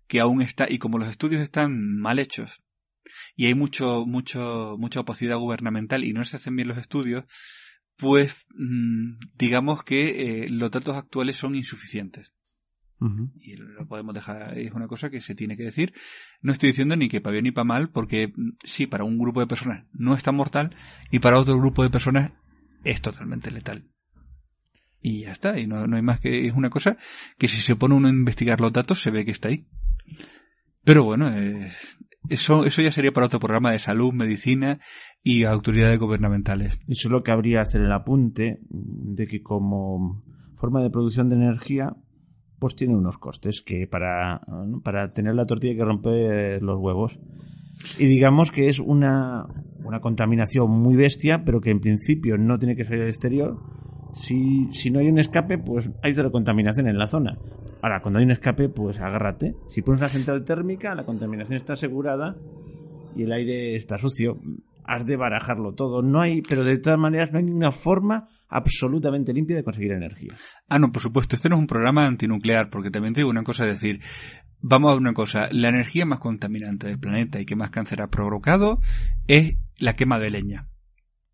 [0.08, 2.64] que aún está, y como los estudios están mal hechos,
[3.36, 7.26] y hay mucho, mucho, mucha opacidad gubernamental y no se hacen bien los estudios,
[7.98, 12.34] pues mm, digamos que eh, los datos actuales son insuficientes.
[13.40, 15.94] Y lo podemos dejar, es una cosa que se tiene que decir.
[16.42, 19.20] No estoy diciendo ni que para bien ni para mal, porque mm, sí, para un
[19.20, 20.76] grupo de personas no es tan mortal,
[21.12, 22.34] y para otro grupo de personas
[22.84, 23.88] es totalmente letal.
[25.00, 26.98] Y ya está, y no, no hay más que, es una cosa
[27.38, 29.68] que si se pone uno a investigar los datos se ve que está ahí.
[30.84, 31.72] Pero bueno, eh,
[32.30, 34.80] eso, eso ya sería para otro programa de salud, medicina
[35.24, 36.80] y autoridades gubernamentales.
[36.88, 40.24] Y solo cabría hacer el apunte de que como
[40.56, 41.96] forma de producción de energía,
[42.60, 44.42] pues tiene unos costes que para,
[44.84, 47.20] para tener la tortilla que romper los huevos.
[48.00, 49.46] Y digamos que es una,
[49.84, 53.58] una contaminación muy bestia, pero que en principio no tiene que salir al exterior.
[54.14, 57.38] Si, si no hay un escape, pues hay cero contaminación en la zona.
[57.88, 59.56] Ahora, cuando hay un escape, pues agárrate.
[59.70, 62.36] Si pones una central térmica, la contaminación está asegurada
[63.16, 64.42] y el aire está sucio.
[64.84, 66.02] Has de barajarlo todo.
[66.02, 70.34] No hay, pero de todas maneras no hay ninguna forma absolutamente limpia de conseguir energía.
[70.68, 73.44] Ah, no, por supuesto, este no es un programa antinuclear, porque también te digo una
[73.44, 74.02] cosa, es decir,
[74.60, 78.10] vamos a una cosa, la energía más contaminante del planeta y que más cáncer ha
[78.10, 78.82] provocado
[79.30, 80.68] es la quema de leña.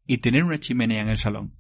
[0.06, 1.54] Y tener una chimenea en el salón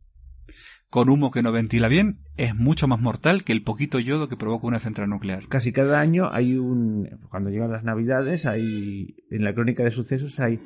[0.94, 4.38] con humo que no ventila bien es mucho más mortal que el poquito yodo que
[4.38, 5.48] provoca una central nuclear.
[5.48, 10.40] Casi cada año hay un, cuando llegan las navidades, hay, en la crónica de sucesos
[10.40, 10.60] hay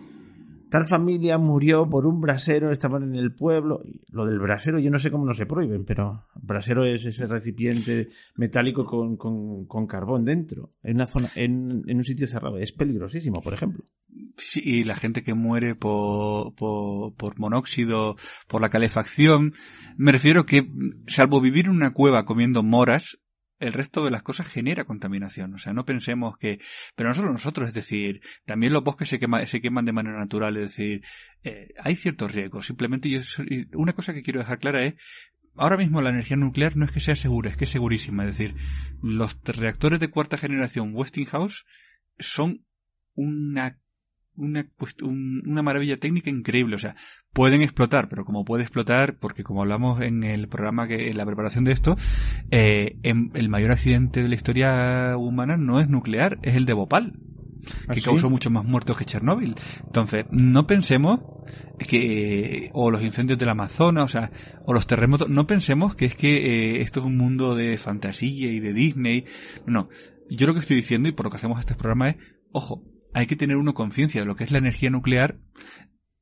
[0.69, 3.81] tal familia murió por un brasero, estaban en el pueblo.
[4.09, 8.09] Lo del brasero yo no sé cómo no se prohíben, pero brasero es ese recipiente
[8.35, 12.57] metálico con, con, con carbón dentro, en una zona, en, en un sitio cerrado.
[12.57, 13.85] Es peligrosísimo, por ejemplo.
[14.37, 18.15] Sí, y la gente que muere por, por, por monóxido,
[18.47, 19.53] por la calefacción,
[19.97, 20.69] me refiero que,
[21.07, 23.17] salvo vivir en una cueva comiendo moras,
[23.59, 25.53] el resto de las cosas genera contaminación.
[25.53, 26.59] O sea, no pensemos que,
[26.95, 30.19] pero no solo nosotros, es decir, también los bosques se, quema- se queman de manera
[30.19, 31.03] natural, es decir,
[31.43, 32.65] eh, hay ciertos riesgos.
[32.67, 33.19] Simplemente yo,
[33.73, 34.95] una cosa que quiero dejar clara es,
[35.55, 38.25] ahora mismo la energía nuclear no es que sea segura, es que es segurísima.
[38.27, 38.55] Es decir,
[39.01, 41.65] los reactores de cuarta generación Westinghouse
[42.19, 42.63] son
[43.15, 43.79] una
[44.37, 44.65] una,
[45.03, 46.75] un- una maravilla técnica increíble.
[46.75, 46.95] O sea,
[47.33, 51.25] pueden explotar, pero como puede explotar, porque como hablamos en el programa que, en la
[51.25, 51.95] preparación de esto,
[52.51, 56.73] eh, en- el mayor accidente de la historia humana no es nuclear, es el de
[56.73, 57.13] Bhopal,
[57.91, 59.55] que ¿Ah, causó muchos más muertos que Chernóbil.
[59.87, 61.19] Entonces, no pensemos
[61.77, 64.31] que, o los incendios del Amazonas, o sea,
[64.65, 68.51] o los terremotos, no pensemos que es que eh, esto es un mundo de fantasía
[68.51, 69.25] y de Disney.
[69.65, 69.89] No,
[70.29, 72.15] yo lo que estoy diciendo y por lo que hacemos este programa es,
[72.51, 72.83] ojo,
[73.17, 75.39] hay que tener uno conciencia de lo que es la energía nuclear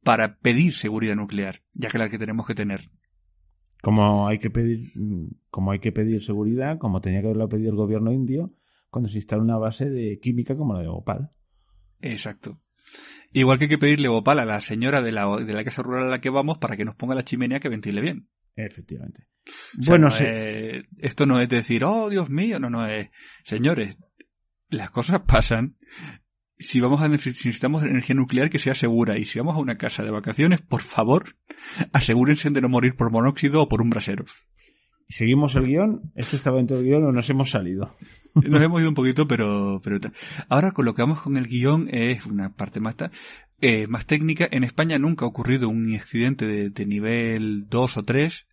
[0.02, 2.90] para pedir seguridad nuclear, ya que la que tenemos que tener.
[3.84, 4.94] Como hay que pedir,
[5.50, 8.54] como hay que pedir seguridad, como tenía que haberlo pedido el gobierno indio,
[8.90, 11.30] cuando se instala una base de química como la de Bhopal.
[12.00, 12.62] Exacto.
[13.34, 16.08] Igual que hay que pedirle Bhopal a la señora de la, de la casa rural
[16.08, 18.30] a la que vamos para que nos ponga la chimenea que ventile bien.
[18.56, 19.28] Efectivamente.
[19.86, 20.24] bueno, sí.
[20.98, 23.10] esto no es decir, oh Dios mío, no, no es,
[23.44, 23.98] señores,
[24.70, 25.76] las cosas pasan.
[26.58, 29.78] Si vamos a si necesitamos energía nuclear que sea segura y si vamos a una
[29.78, 31.36] casa de vacaciones, por favor,
[31.92, 34.26] asegúrense de no morir por monóxido o por un brasero.
[35.08, 36.12] ¿Seguimos el guion?
[36.16, 37.92] ¿Esto estaba dentro del guion o nos hemos salido?
[38.34, 39.98] Nos hemos ido un poquito, pero, pero
[40.50, 42.96] ahora con lo que vamos con el guion es una parte más,
[43.62, 44.48] eh, más técnica.
[44.50, 48.48] En España nunca ha ocurrido un accidente de, nivel 2 o 3.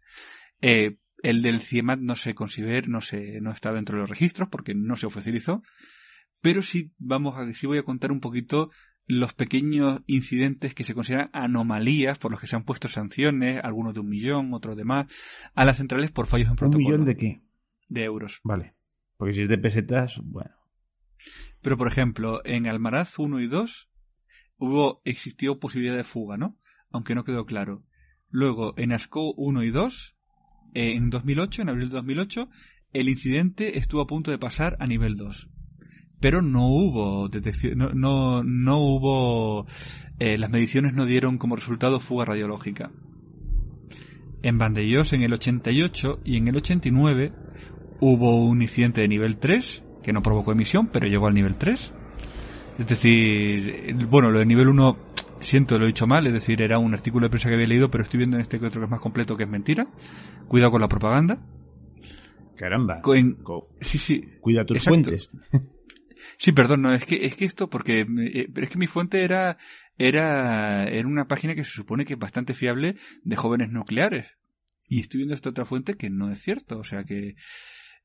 [0.60, 4.48] Eh, el del CIEMAT no se considera, no se, no está dentro de los registros
[4.50, 5.62] porque no se oficializó.
[6.42, 8.70] Pero sí vamos a, sí voy a contar un poquito
[9.06, 13.94] los pequeños incidentes que se consideran anomalías por los que se han puesto sanciones, algunos
[13.94, 15.06] de un millón, otros de más,
[15.54, 16.84] a las centrales por fallos en protocolo.
[16.84, 17.42] ¿Un millón de qué?
[17.88, 18.40] De euros.
[18.44, 18.74] Vale.
[19.16, 20.54] Porque si es de pesetas, bueno.
[21.62, 23.88] Pero, por ejemplo, en Almaraz 1 y 2
[24.58, 26.58] hubo, existió posibilidad de fuga, ¿no?
[26.90, 27.84] Aunque no quedó claro.
[28.30, 30.16] Luego, en ASCO 1 y 2,
[30.74, 32.48] en 2008, en abril de 2008,
[32.92, 35.48] el incidente estuvo a punto de pasar a nivel 2.
[36.22, 39.66] Pero no hubo detección, no, no, no hubo,
[40.20, 42.92] eh, las mediciones no dieron como resultado fuga radiológica.
[44.44, 47.32] En Vandellós en el 88 y en el 89
[48.00, 51.92] hubo un incidente de nivel 3 que no provocó emisión, pero llegó al nivel 3.
[52.78, 54.96] Es decir, bueno, lo de nivel 1
[55.40, 57.90] siento, lo he dicho mal, es decir, era un artículo de prensa que había leído,
[57.90, 59.88] pero estoy viendo en este que otro que es más completo que es mentira.
[60.46, 61.38] Cuidado con la propaganda.
[62.56, 63.00] Caramba.
[63.80, 64.22] sí, sí.
[64.40, 65.28] Cuida tus fuentes.
[66.42, 69.58] Sí, perdón, no, es que, es que esto, porque eh, es que mi fuente era,
[69.96, 74.26] era, era una página que se supone que es bastante fiable de jóvenes nucleares.
[74.88, 77.36] Y estoy viendo esta otra fuente que no es cierto, o sea que,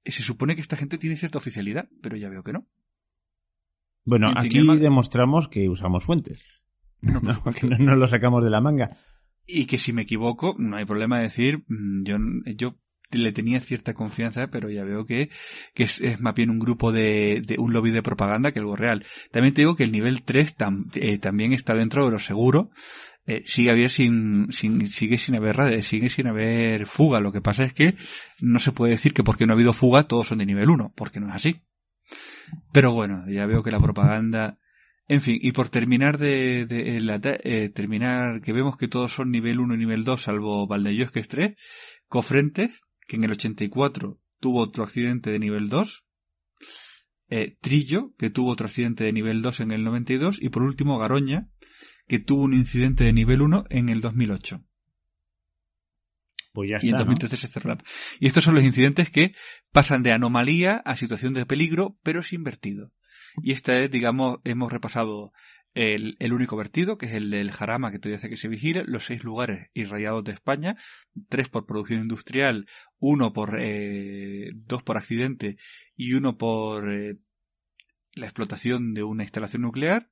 [0.06, 2.68] se supone que esta gente tiene cierta oficialidad, pero ya veo que no.
[4.06, 6.64] Bueno, aquí demostramos que usamos fuentes.
[7.02, 8.90] No, no, lo sacamos de la manga.
[9.48, 12.18] Y que si me equivoco, no hay problema de decir, mm, yo,
[12.56, 12.76] yo
[13.12, 15.30] le tenía cierta confianza, pero ya veo que,
[15.74, 19.06] que es, más bien un grupo de, de, un lobby de propaganda que algo real.
[19.32, 20.56] También te digo que el nivel 3
[20.96, 22.70] eh, también está dentro de lo seguro,
[23.26, 27.20] eh, sigue, sin, sin, sigue sin haber sigue sin haber fuga.
[27.20, 27.96] Lo que pasa es que
[28.40, 30.94] no se puede decir que porque no ha habido fuga todos son de nivel 1,
[30.96, 31.62] porque no es así.
[32.72, 34.58] Pero bueno, ya veo que la propaganda,
[35.08, 36.98] en fin, y por terminar de, de,
[37.44, 41.20] eh, terminar que vemos que todos son nivel 1 y nivel 2 salvo Valdellós que
[41.20, 41.58] es 3,
[42.08, 46.04] Cofrentes, que en el 84 tuvo otro accidente de nivel 2,
[47.30, 51.00] eh, Trillo, que tuvo otro accidente de nivel 2 en el 92, y por último
[51.00, 51.50] Garoña,
[52.08, 54.62] que tuvo un incidente de nivel 1 en el 2008.
[56.54, 57.78] Pues ya está, y en 2013 se cerró.
[58.20, 59.34] Y estos son los incidentes que
[59.72, 62.92] pasan de anomalía a situación de peligro, pero es invertido.
[63.44, 65.32] Y esta es, digamos, hemos repasado
[65.74, 69.06] el, único vertido, que es el del Jarama, que todavía hace que se vigile, los
[69.06, 70.76] seis lugares irradiados de España,
[71.30, 72.68] tres por producción industrial,
[73.00, 75.58] uno por, eh, dos por accidente
[75.96, 77.18] y uno por eh,
[78.16, 80.10] la explotación de una instalación nuclear,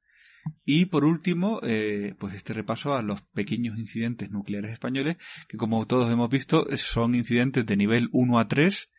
[0.63, 5.85] y por último, eh, pues este repaso a los pequeños incidentes nucleares españoles, que como
[5.87, 8.89] todos hemos visto, son incidentes de nivel 1 a 3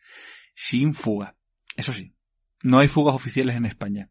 [0.53, 1.35] sin fuga.
[1.75, 2.13] Eso sí,
[2.63, 4.09] no hay fugas oficiales en España.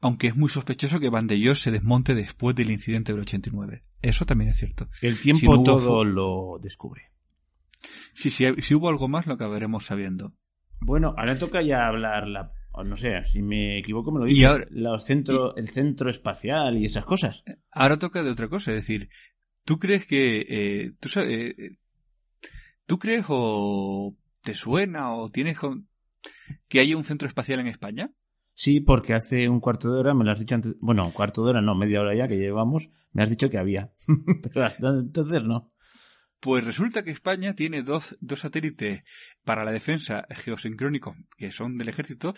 [0.00, 3.82] Aunque es muy sospechoso que Vandellós se desmonte después del incidente del 89.
[4.00, 4.88] Eso también es cierto.
[5.02, 7.10] El tiempo todo lo descubre.
[8.14, 10.32] Sí, sí, si hubo algo más lo acabaremos sabiendo.
[10.80, 12.52] Bueno, ahora toca ya hablar la
[12.84, 14.46] no sé, si me equivoco me lo dices,
[15.00, 17.42] centro, el centro espacial y esas cosas.
[17.70, 19.08] Ahora toca de otra cosa, es decir,
[19.64, 21.78] ¿tú crees que, eh, tú, sabes, eh,
[22.86, 25.58] tú crees o te suena o tienes
[26.68, 28.10] que haya un centro espacial en España?
[28.60, 31.42] Sí, porque hace un cuarto de hora me lo has dicho antes, bueno, un cuarto
[31.42, 33.90] de hora no, media hora ya que llevamos, me has dicho que había,
[34.52, 34.68] pero
[35.00, 35.70] entonces no.
[36.40, 39.02] Pues resulta que España tiene dos, dos satélites
[39.46, 42.34] para la defensa geosincrónicos que son del ejército,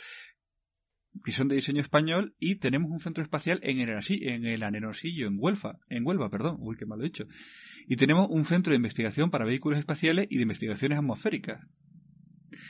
[1.24, 5.26] que son de diseño español, y tenemos un centro espacial en el, en el Anenosillo,
[5.26, 7.24] en Huelva, en Huelva, perdón, uy, qué mal lo he dicho.
[7.88, 11.68] Y tenemos un centro de investigación para vehículos espaciales y de investigaciones atmosféricas.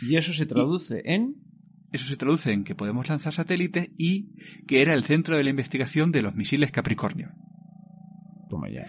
[0.00, 1.51] ¿Y eso se traduce en?
[1.92, 4.30] Eso se traduce en que podemos lanzar satélites y
[4.66, 7.30] que era el centro de la investigación de los misiles Capricornio.
[8.48, 8.86] Toma ya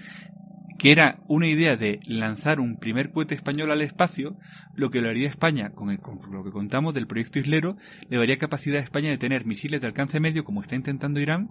[0.83, 4.35] que era una idea de lanzar un primer cohete español al espacio,
[4.75, 5.87] lo que lo haría España, con,
[6.29, 7.77] lo que contamos del proyecto Islero,
[8.09, 11.49] le daría capacidad a España de tener misiles de alcance medio, como está intentando Irán,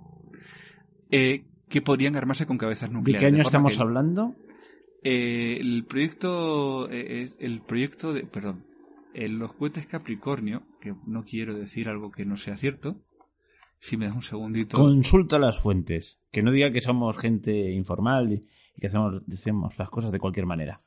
[1.10, 3.20] eh, que podrían armarse con cabezas ¿De nucleares.
[3.20, 4.34] qué año de estamos que- hablando?
[5.02, 8.66] Eh, el proyecto, eh, el proyecto de, perdón,
[9.14, 13.02] en los cohetes Capricornio, que no quiero decir algo que no sea cierto,
[13.78, 14.76] si me das un segundito.
[14.76, 16.20] Consulta las fuentes.
[16.30, 18.44] Que no diga que somos gente informal y,
[18.80, 20.78] que hacemos, hacemos las cosas de cualquier manera.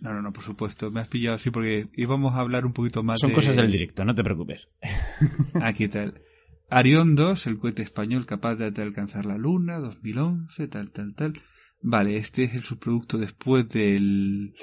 [0.00, 3.02] No, no, no, por supuesto, me has pillado así porque íbamos a hablar un poquito
[3.02, 3.34] más Son de...
[3.34, 4.68] cosas del directo, no te preocupes.
[5.62, 6.22] Aquí tal.
[6.70, 11.42] Arión 2, el cohete español capaz de alcanzar la Luna, 2011, tal, tal, tal.
[11.82, 14.54] Vale, este es el subproducto después del...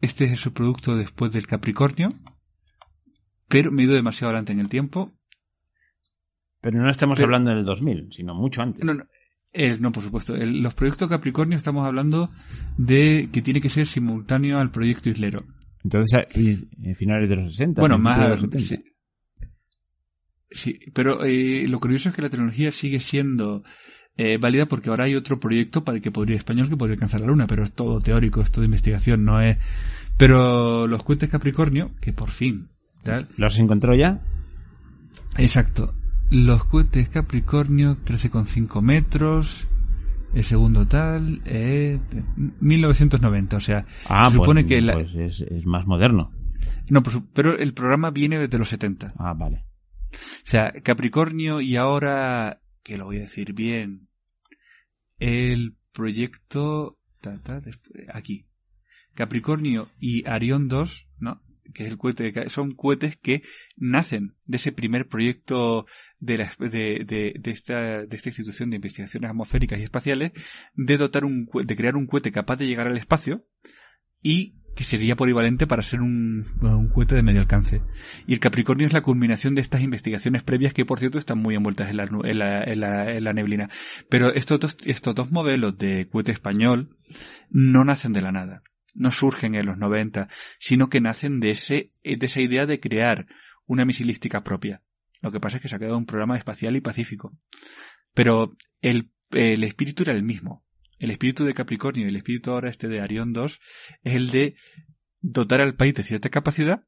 [0.00, 2.08] Este es el subproducto después del Capricornio.
[3.48, 5.12] Pero me he ido demasiado adelante en el tiempo.
[6.60, 8.84] Pero no estamos Pero- hablando del 2000, sino mucho antes.
[8.84, 9.04] No, no,
[9.52, 10.34] eh, no por supuesto.
[10.34, 12.30] El- los proyectos Capricornio estamos hablando
[12.76, 15.38] de que tiene que ser simultáneo al proyecto Islero.
[15.84, 17.80] Entonces, a a finales de los 60.
[17.80, 18.20] Bueno, más...
[18.20, 18.66] de los 70.
[18.76, 18.82] Sí,
[20.50, 23.62] Sí, pero eh, lo curioso es que la tecnología sigue siendo
[24.18, 27.20] eh, válida porque ahora hay otro proyecto para el que podría español que podría alcanzar
[27.20, 29.56] la luna, pero es todo teórico, es todo investigación, no es.
[30.18, 32.68] Pero los cohetes Capricornio, que por fin,
[33.04, 34.20] tal, ¿Los encontró ya?
[35.36, 35.94] exacto,
[36.30, 39.66] los cohetes Capricornio 13,5 metros,
[40.34, 42.00] el segundo tal, eh,
[42.60, 46.32] 1990, o sea, Ah, se supone pues, que la- pues es, es más moderno.
[46.90, 47.02] no,
[47.32, 49.12] pero el programa viene desde los 70.
[49.18, 49.64] Ah, vale.
[50.12, 50.16] O
[50.50, 54.07] sea, Capricornio y ahora, que lo voy a decir bien,
[55.18, 56.98] el proyecto,
[58.12, 58.46] aquí,
[59.14, 61.42] Capricornio y Arión 2, ¿no?
[61.74, 63.42] Que es el cohete, son cohetes que
[63.76, 65.86] nacen de ese primer proyecto
[66.18, 70.32] de, la, de, de, de esta, de esta institución de investigaciones atmosféricas y espaciales,
[70.74, 73.44] de dotar un, de crear un cohete capaz de llegar al espacio
[74.22, 77.82] y que sería polivalente para ser un, un cohete de medio alcance.
[78.28, 81.56] Y el Capricornio es la culminación de estas investigaciones previas que, por cierto, están muy
[81.56, 83.68] envueltas en la neblina.
[84.08, 86.96] Pero estos dos, estos dos modelos de cohete español
[87.50, 88.62] no nacen de la nada.
[88.94, 90.28] No surgen en los 90,
[90.60, 93.26] sino que nacen de, ese, de esa idea de crear
[93.66, 94.80] una misilística propia.
[95.22, 97.36] Lo que pasa es que se ha quedado un programa espacial y pacífico.
[98.14, 100.62] Pero el, el espíritu era el mismo.
[100.98, 103.60] El espíritu de Capricornio y el espíritu ahora este de Arión 2
[104.02, 104.54] es el de
[105.20, 106.84] dotar al país de cierta capacidad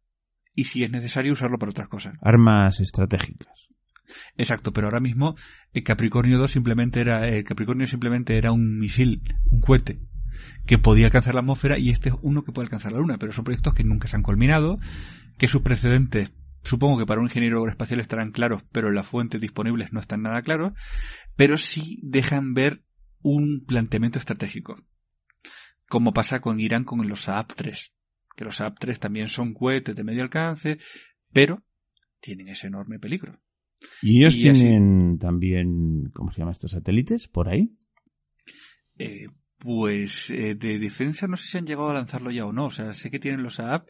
[0.54, 2.16] y si es necesario usarlo para otras cosas.
[2.22, 3.68] Armas estratégicas.
[4.36, 5.36] Exacto, pero ahora mismo
[5.72, 10.00] el Capricornio 2 simplemente era el Capricornio simplemente era un misil, un cohete
[10.66, 13.32] que podía alcanzar la atmósfera y este es uno que puede alcanzar la luna, pero
[13.32, 14.78] son proyectos que nunca se han culminado,
[15.38, 19.40] que sus precedentes supongo que para un ingeniero aeroespacial estarán claros, pero en las fuentes
[19.40, 20.72] disponibles no están nada claros,
[21.36, 22.82] pero sí dejan ver
[23.22, 24.82] un planteamiento estratégico,
[25.88, 27.92] como pasa con Irán con los Saab 3,
[28.36, 30.78] que los Saab 3 también son cohetes de medio alcance,
[31.32, 31.62] pero
[32.20, 33.40] tienen ese enorme peligro.
[34.02, 37.28] ¿Y ellos Y así- tienen también, ¿cómo se llaman estos satélites?
[37.28, 37.76] ¿Por ahí?
[38.98, 39.26] Eh,
[39.58, 42.66] pues eh, de defensa no sé si han llegado a lanzarlo ya o no.
[42.66, 43.88] O sea, sé que tienen los AAP,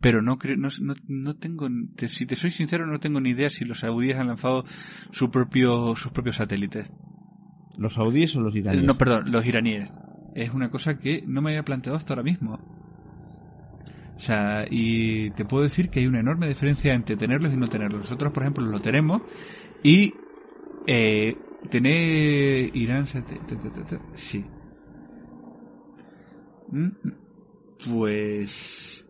[0.00, 3.30] pero no, creo, no, no, no tengo, te- si te soy sincero, no tengo ni
[3.30, 4.64] idea si los saudíes han lanzado
[5.10, 6.92] su propio, sus propios satélites.
[7.76, 8.86] ¿Los saudíes o los Eh, iraníes?
[8.86, 9.92] no, perdón, los iraníes.
[10.34, 12.54] Es una cosa que no me había planteado hasta ahora mismo.
[14.16, 17.66] O sea, y te puedo decir que hay una enorme diferencia entre tenerlos y no
[17.66, 18.02] tenerlos.
[18.02, 19.22] Nosotros, por ejemplo, lo tenemos
[19.82, 20.14] y
[20.86, 23.06] eh, tener Irán...
[24.14, 24.46] Sí.
[26.70, 26.88] Mm,
[27.90, 29.04] Pues...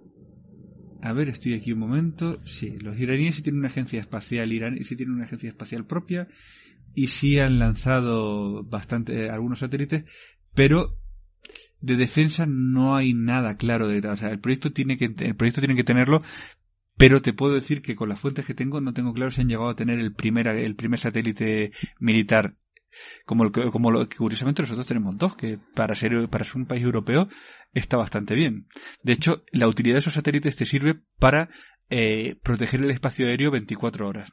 [1.03, 2.41] A ver, estoy aquí un momento.
[2.47, 6.27] Sí, los iraníes sí tienen una agencia espacial iraní, sí tienen una agencia espacial propia
[6.95, 10.05] y sí han lanzado bastante algunos satélites,
[10.55, 10.97] pero
[11.81, 15.61] de defensa no hay nada claro de o sea, el proyecto tiene que el proyecto
[15.61, 16.23] tiene que tenerlo,
[16.97, 19.49] pero te puedo decir que con las fuentes que tengo no tengo claro si han
[19.49, 22.57] llegado a tener el primer el primer satélite militar
[23.27, 26.85] como el como lo curiosamente nosotros tenemos dos que para ser para ser un país
[26.85, 27.29] europeo
[27.73, 28.67] está bastante bien.
[29.03, 31.49] De hecho, la utilidad de esos satélites te sirve para
[31.91, 34.33] eh, proteger el espacio aéreo 24 horas.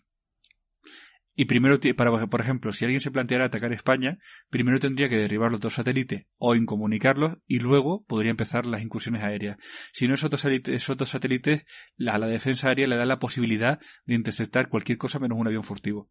[1.36, 4.18] Y primero, para, por ejemplo, si alguien se planteara atacar España,
[4.50, 9.24] primero tendría que derribar los dos satélites o incomunicarlos y luego podría empezar las incursiones
[9.24, 9.58] aéreas.
[9.94, 11.66] Si no, esos dos satélites, esos dos satélites
[11.96, 15.64] la, la defensa aérea le da la posibilidad de interceptar cualquier cosa menos un avión
[15.64, 16.10] furtivo.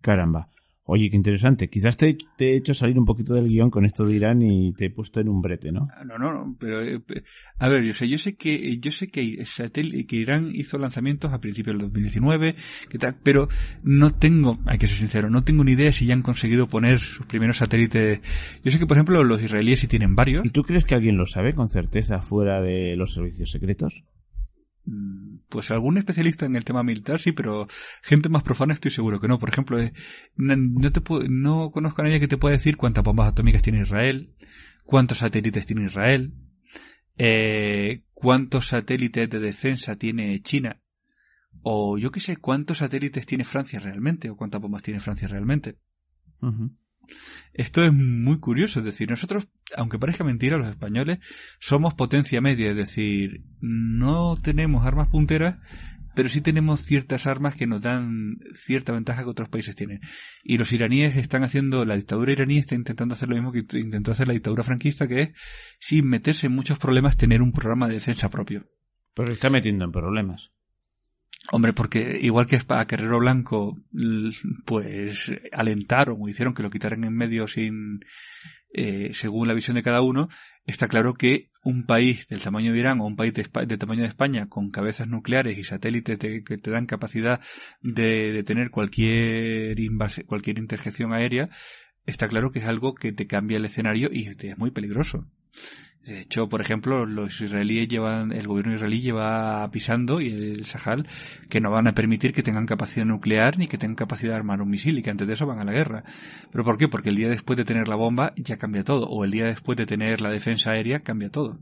[0.00, 0.48] Caramba.
[0.92, 1.68] Oye, qué interesante.
[1.68, 4.72] Quizás te, te he hecho salir un poquito del guion con esto de Irán y
[4.72, 5.86] te he puesto en un brete, ¿no?
[5.96, 7.00] Ah, No, no, no, pero eh,
[7.60, 10.78] a ver, yo sé, yo sé que eh, yo sé que satel- que Irán hizo
[10.78, 12.56] lanzamientos a principios del 2019,
[12.88, 13.46] que tal, pero
[13.84, 16.98] no tengo, hay que ser sincero, no tengo ni idea si ya han conseguido poner
[16.98, 18.20] sus primeros satélites.
[18.64, 20.44] Yo sé que por ejemplo los israelíes sí tienen varios.
[20.44, 24.02] ¿Y tú crees que alguien lo sabe con certeza fuera de los servicios secretos?
[24.90, 27.68] Mm, pues algún especialista en el tema militar sí, pero
[28.02, 29.38] gente más profana estoy seguro que no.
[29.38, 29.92] Por ejemplo, eh,
[30.36, 34.34] no, te no conozco a nadie que te pueda decir cuántas bombas atómicas tiene Israel,
[34.84, 36.32] cuántos satélites tiene Israel,
[37.18, 40.80] eh, cuántos satélites de defensa tiene China,
[41.62, 45.76] o yo qué sé, cuántos satélites tiene Francia realmente, o cuántas bombas tiene Francia realmente.
[47.52, 51.18] Esto es muy curioso, es decir, nosotros, aunque parezca mentira, los españoles
[51.58, 55.58] somos potencia media, es decir, no tenemos armas punteras,
[56.14, 60.00] pero sí tenemos ciertas armas que nos dan cierta ventaja que otros países tienen.
[60.42, 64.12] Y los iraníes están haciendo, la dictadura iraní está intentando hacer lo mismo que intentó
[64.12, 65.28] hacer la dictadura franquista, que es,
[65.78, 68.66] sin meterse en muchos problemas, tener un programa de defensa propio.
[69.14, 70.52] Pero se está metiendo en problemas.
[71.52, 73.76] Hombre, porque igual que a Guerrero Blanco,
[74.66, 78.00] pues alentaron o hicieron que lo quitaran en medio sin,
[78.72, 80.28] eh, según la visión de cada uno,
[80.66, 84.08] está claro que un país del tamaño de Irán o un país de, tamaño de
[84.08, 87.40] España con cabezas nucleares y satélites que te dan capacidad
[87.80, 89.76] de, de tener cualquier,
[90.26, 91.48] cualquier interjección aérea,
[92.06, 95.26] está claro que es algo que te cambia el escenario y es muy peligroso.
[96.04, 101.06] De hecho, por ejemplo, los israelíes llevan, el gobierno israelí lleva pisando y el Sahel
[101.50, 104.62] que no van a permitir que tengan capacidad nuclear ni que tengan capacidad de armar
[104.62, 106.04] un misil y que antes de eso van a la guerra.
[106.50, 106.88] ¿Pero por qué?
[106.88, 109.76] Porque el día después de tener la bomba ya cambia todo, o el día después
[109.76, 111.58] de tener la defensa aérea cambia todo.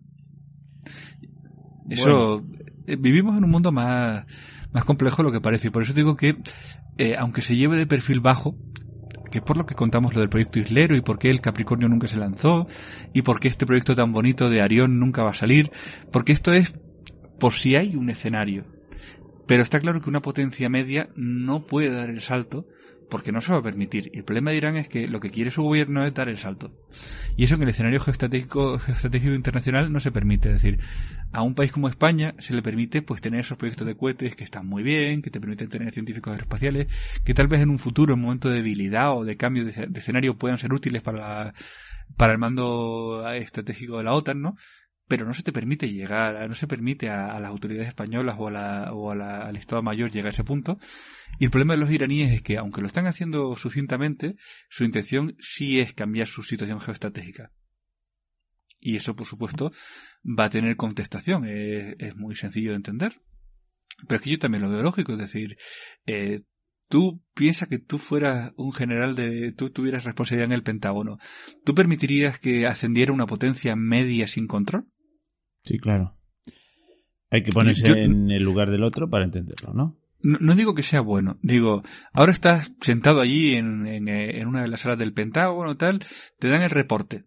[1.90, 2.44] Eso,
[2.86, 4.24] eh, vivimos en un mundo más,
[4.72, 6.36] más complejo de lo que parece y por eso digo que,
[6.96, 8.54] eh, aunque se lleve de perfil bajo,
[9.30, 12.06] que por lo que contamos lo del proyecto Islero y por qué el Capricornio nunca
[12.06, 12.66] se lanzó
[13.12, 15.70] y por qué este proyecto tan bonito de Arión nunca va a salir,
[16.12, 16.72] porque esto es
[17.38, 18.64] por si hay un escenario.
[19.46, 22.66] Pero está claro que una potencia media no puede dar el salto
[23.10, 24.10] porque no se va a permitir.
[24.12, 26.36] Y el problema de Irán es que lo que quiere su gobierno es dar el
[26.36, 26.72] salto.
[27.36, 30.48] Y eso en el escenario geoestratégico, geoestratégico internacional no se permite.
[30.48, 30.78] Es decir,
[31.32, 34.44] a un país como España se le permite pues tener esos proyectos de cohetes que
[34.44, 36.88] están muy bien, que te permiten tener científicos aeroespaciales,
[37.24, 39.88] que tal vez en un futuro, en un momento de debilidad o de cambio de,
[39.94, 41.54] escenario puedan ser útiles para,
[42.16, 44.56] para el mando estratégico de la OTAN, ¿no?
[45.08, 49.10] Pero no se te permite llegar, no se permite a, las autoridades españolas o, o
[49.10, 50.78] al Estado Mayor llegar a ese punto.
[51.38, 54.36] Y el problema de los iraníes es que, aunque lo están haciendo sucintamente,
[54.68, 57.50] su intención sí es cambiar su situación geoestratégica.
[58.80, 59.72] Y eso, por supuesto,
[60.24, 61.44] va a tener contestación.
[61.46, 63.12] Es, muy sencillo de entender.
[64.06, 65.56] Pero es que yo también lo veo lógico, es decir,
[66.06, 66.42] eh,
[66.88, 71.18] tú piensas que tú fueras un general de, tú tuvieras responsabilidad en el Pentágono,
[71.64, 74.86] ¿tú permitirías que ascendiera una potencia media sin control?
[75.68, 76.14] Sí, claro.
[77.30, 79.98] Hay que ponerse en el lugar del otro para entenderlo, ¿no?
[80.22, 81.82] No, digo que sea bueno, digo,
[82.14, 86.00] ahora estás sentado allí en, en, una de las salas del Pentágono, tal,
[86.38, 87.26] te dan el reporte.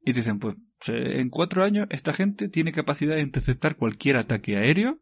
[0.00, 0.56] Y te dicen, pues,
[0.88, 4.98] en cuatro años esta gente tiene capacidad de interceptar cualquier ataque aéreo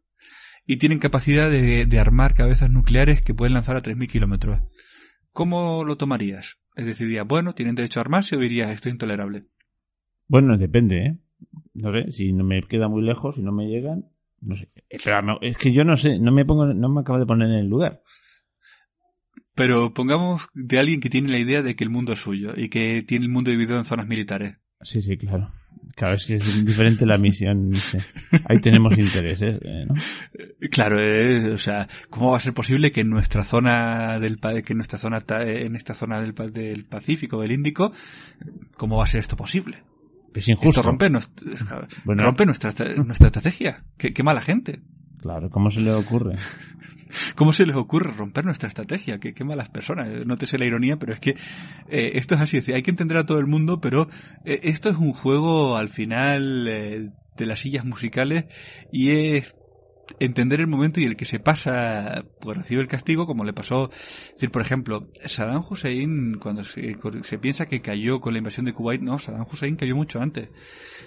[0.65, 4.59] y tienen capacidad de, de armar cabezas nucleares que pueden lanzar a 3.000 kilómetros.
[5.31, 6.57] ¿Cómo lo tomarías?
[6.75, 9.45] Es decir, bueno, tienen derecho a armarse o dirías, esto es intolerable.
[10.27, 11.17] Bueno, depende, ¿eh?
[11.73, 14.05] No sé, si no me queda muy lejos, si no me llegan,
[14.41, 14.67] no sé.
[14.89, 17.67] es que yo no sé, no me pongo, no me acabo de poner en el
[17.67, 18.01] lugar.
[19.53, 22.69] Pero pongamos de alguien que tiene la idea de que el mundo es suyo y
[22.69, 24.57] que tiene el mundo dividido en zonas militares.
[24.81, 25.51] Sí, sí, claro.
[25.95, 27.71] Cada vez que es diferente la misión.
[28.49, 29.95] Ahí tenemos intereses, eh, ¿no?
[30.71, 34.73] Claro, eh, o sea, ¿cómo va a ser posible que en nuestra zona del que
[34.73, 37.91] en nuestra zona en esta zona del, del Pacífico, del Índico,
[38.77, 39.83] cómo va a ser esto posible?
[40.33, 40.81] Es injusto.
[40.81, 43.83] rompe, nuestra, rompe nuestra, nuestra estrategia.
[43.97, 44.81] Qué, qué, mala gente.
[45.19, 46.35] Claro, ¿cómo se le ocurre?
[47.35, 49.19] ¿Cómo se les ocurre romper nuestra estrategia?
[49.19, 50.07] Qué, qué malas personas.
[50.25, 51.31] No te sé la ironía, pero es que
[51.89, 52.71] eh, esto es así.
[52.71, 54.07] hay que entender a todo el mundo, pero
[54.45, 58.45] eh, esto es un juego al final eh, de las sillas musicales
[58.91, 59.55] y es
[60.19, 63.89] entender el momento y el que se pasa pues recibe el castigo como le pasó
[64.31, 69.01] decir por ejemplo Saddam Hussein cuando se, piensa que cayó con la invasión de Kuwait
[69.01, 70.49] no Saddam Hussein cayó mucho antes.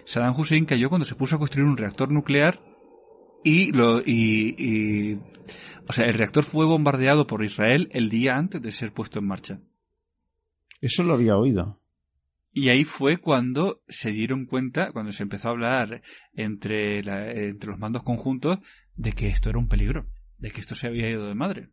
[0.05, 2.61] Saddam Hussein cayó cuando se puso a construir un reactor nuclear
[3.43, 5.19] y lo y,
[5.89, 9.27] o sea el reactor fue bombardeado por Israel el día antes de ser puesto en
[9.27, 9.61] marcha.
[10.81, 11.81] Eso lo había oído.
[12.57, 16.03] Y ahí fue cuando se dieron cuenta, cuando se empezó a hablar
[16.35, 18.59] entre, entre los mandos conjuntos,
[18.97, 20.07] de que esto era un peligro,
[20.39, 21.71] de que esto se había ido de madre.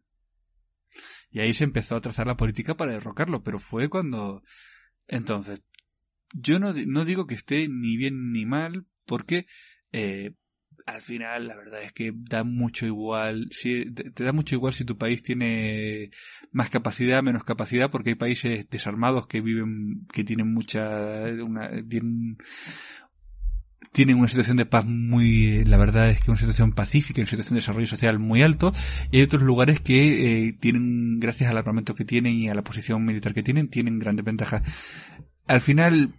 [1.30, 4.44] Y ahí se empezó a trazar la política para derrocarlo, pero fue cuando...
[5.08, 5.62] Entonces,
[6.34, 9.46] yo no, no digo que esté ni bien ni mal, porque
[9.92, 10.34] eh,
[10.86, 14.86] al final la verdad es que da mucho igual, si, te, da mucho igual si
[14.86, 16.10] tu país tiene
[16.52, 20.82] más capacidad, menos capacidad, porque hay países desarmados que viven, que tienen mucha,
[21.44, 22.38] una, tienen
[23.92, 27.56] tienen una situación de paz muy, la verdad es que una situación pacífica, una situación
[27.56, 28.72] de desarrollo social muy alto,
[29.12, 30.00] y hay otros lugares que
[30.48, 34.00] eh, tienen, gracias al armamento que tienen y a la posición militar que tienen, tienen
[34.00, 34.62] grandes ventajas.
[35.48, 36.14] Al final,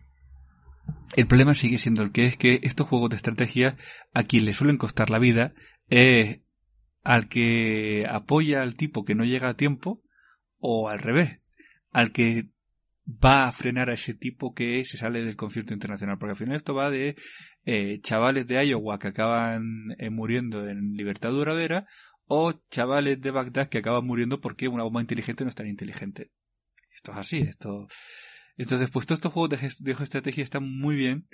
[1.17, 3.77] el problema sigue siendo el que es que estos juegos de estrategia,
[4.13, 5.53] a quien le suelen costar la vida,
[5.89, 6.41] es
[7.05, 10.03] al que apoya al tipo que no llega a tiempo,
[10.59, 11.41] o al revés,
[11.91, 12.49] al que
[13.07, 16.19] va a frenar a ese tipo que se sale del concierto internacional.
[16.19, 17.17] Porque al final esto va de
[17.65, 21.87] eh, chavales de Iowa que acaban eh, muriendo en libertad duradera
[22.27, 26.31] o chavales de Bagdad que acaban muriendo porque una bomba inteligente no es tan inteligente.
[26.95, 27.89] Esto es así, esto...
[28.57, 31.27] Entonces, pues todos estos juegos de, de están muy bien,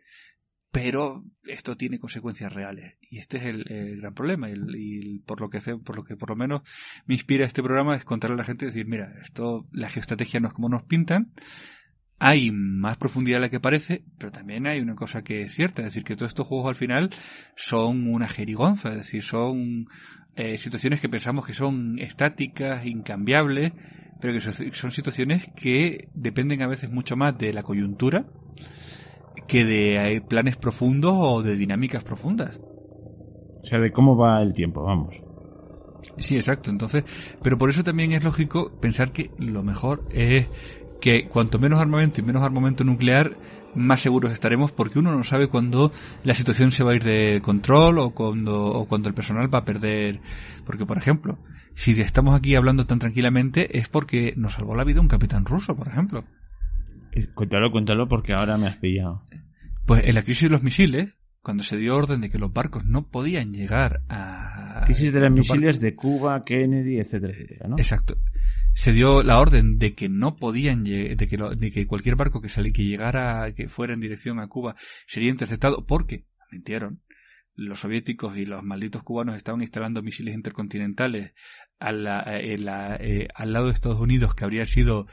[0.71, 2.95] pero esto tiene consecuencias reales.
[3.11, 3.65] Y este es el,
[4.01, 4.49] gran problema.
[4.51, 6.63] Y, por lo que por lo que por lo menos
[7.07, 10.49] me inspira este programa es contarle a la gente decir mira esto la geoestrategia no
[10.49, 11.33] es como nos pintan
[12.19, 15.83] hay más profundidad de la que parece pero también hay una cosa que es cierta
[15.83, 17.11] es decir que todos estos juegos al final
[17.57, 19.85] son una jerigonza es decir son
[20.37, 23.73] eh, situaciones que pensamos que son estáticas incambiables
[24.21, 28.25] pero que son situaciones que dependen a veces mucho más de la coyuntura
[29.47, 32.59] que de planes profundos o de dinámicas profundas.
[33.63, 35.23] O sea, de cómo va el tiempo, vamos.
[36.17, 36.71] Sí, exacto.
[36.71, 37.05] Entonces,
[37.43, 40.49] pero por eso también es lógico pensar que lo mejor es
[41.01, 43.37] que cuanto menos armamento y menos armamento nuclear,
[43.75, 45.93] más seguros estaremos porque uno no sabe cuándo
[46.25, 49.61] la situación se va a ir de control o cuando, o cuando el personal va
[49.61, 50.21] a perder.
[50.65, 51.39] Porque, por ejemplo,
[51.75, 55.77] si estamos aquí hablando tan tranquilamente es porque nos salvó la vida un capitán ruso,
[55.77, 56.25] por ejemplo.
[57.35, 59.23] Cuéntalo, cuéntalo porque ahora me has pillado.
[59.87, 62.85] Pues en la crisis de los misiles, cuando se dio orden de que los barcos
[62.85, 64.83] no podían llegar a...
[64.85, 67.77] Crisis de los misiles de Cuba, Kennedy, etcétera, etcétera, ¿no?
[67.79, 68.17] Exacto.
[68.75, 72.49] Se dio la orden de que no podían, de que, de que cualquier barco que,
[72.49, 77.03] saliera, que llegara, que fuera en dirección a Cuba, sería interceptado porque, mintieron,
[77.55, 81.33] los soviéticos y los malditos cubanos estaban instalando misiles intercontinentales
[81.81, 85.07] eh, al lado de Estados Unidos, que habría sido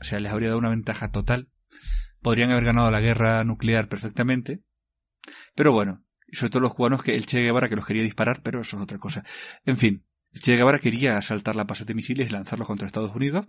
[0.00, 1.48] o sea, les habría dado una ventaja total.
[2.20, 4.60] Podrían haber ganado la guerra nuclear perfectamente.
[5.54, 8.60] Pero bueno, sobre todo los cubanos que el Che Guevara que los quería disparar, pero
[8.60, 9.22] eso es otra cosa.
[9.64, 10.04] En fin,
[10.42, 13.46] Che Guevara quería asaltar la base de misiles y lanzarlos contra Estados Unidos.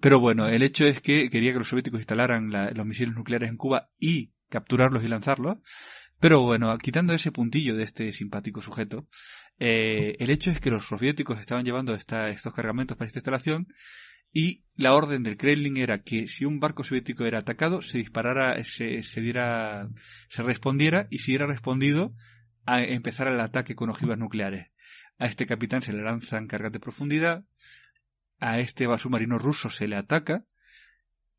[0.00, 3.56] Pero bueno, el hecho es que quería que los soviéticos instalaran los misiles nucleares en
[3.56, 5.58] Cuba y capturarlos y lanzarlos.
[6.18, 9.06] Pero bueno, quitando ese puntillo de este simpático sujeto,
[9.58, 13.66] eh, el hecho es que los soviéticos estaban llevando estos cargamentos para esta instalación
[14.32, 18.62] y la orden del Kremlin era que si un barco soviético era atacado, se disparara,
[18.64, 19.88] se, se diera,
[20.28, 22.14] se respondiera y si era respondido,
[22.64, 24.71] a empezar el ataque con ojivas nucleares.
[25.22, 27.44] A este capitán se le lanzan cargas de profundidad,
[28.40, 30.44] a este submarino ruso se le ataca,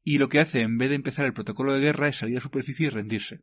[0.06, 2.40] y lo que hace en vez de empezar el protocolo de guerra es salir a
[2.40, 3.42] superficie y rendirse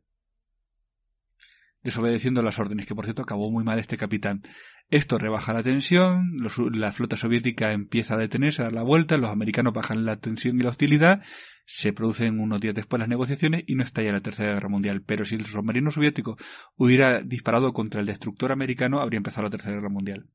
[1.83, 4.41] desobedeciendo las órdenes, que por cierto acabó muy mal este capitán.
[4.89, 6.37] Esto rebaja la tensión,
[6.73, 10.57] la flota soviética empieza a detenerse, a dar la vuelta, los americanos bajan la tensión
[10.57, 11.21] y la hostilidad,
[11.65, 15.03] se producen unos días después las negociaciones y no estalla la Tercera Guerra Mundial.
[15.05, 16.37] Pero si el submarino soviético
[16.75, 20.25] hubiera disparado contra el destructor americano, habría empezado la Tercera Guerra Mundial.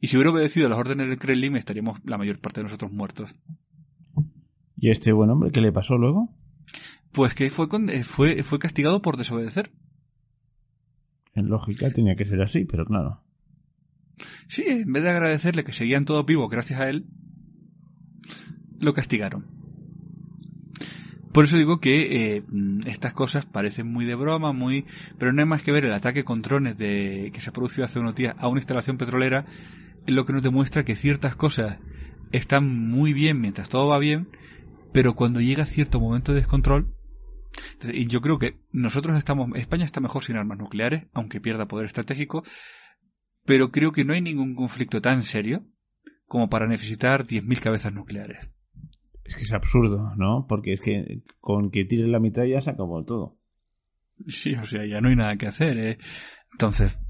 [0.00, 3.34] Y si hubiera obedecido las órdenes del Kremlin, estaríamos la mayor parte de nosotros muertos.
[4.76, 6.34] ¿Y este buen hombre qué le pasó luego?
[7.12, 9.70] Pues que fue, eh, fue, fue castigado por desobedecer.
[11.34, 13.20] En lógica tenía que ser así, pero claro.
[14.48, 17.06] Sí, en vez de agradecerle que seguían todos vivos gracias a él,
[18.80, 19.46] lo castigaron.
[21.32, 22.42] Por eso digo que eh,
[22.86, 24.84] estas cosas parecen muy de broma, muy,
[25.16, 27.84] pero no hay más que ver el ataque con drones de que se ha producido
[27.84, 29.46] hace unos días a una instalación petrolera,
[30.06, 31.78] lo que nos demuestra que ciertas cosas
[32.32, 34.28] están muy bien mientras todo va bien,
[34.92, 36.88] pero cuando llega cierto momento de descontrol,
[37.92, 41.86] y yo creo que nosotros estamos, España está mejor sin armas nucleares, aunque pierda poder
[41.86, 42.44] estratégico,
[43.44, 45.64] pero creo que no hay ningún conflicto tan serio
[46.26, 48.48] como para necesitar 10.000 cabezas nucleares.
[49.24, 50.46] Es que es absurdo, ¿no?
[50.48, 53.36] Porque es que con que tires la mitad ya se acabó todo.
[54.26, 55.78] Sí, o sea, ya no hay nada que hacer.
[55.78, 55.98] ¿eh?
[56.52, 57.00] Entonces,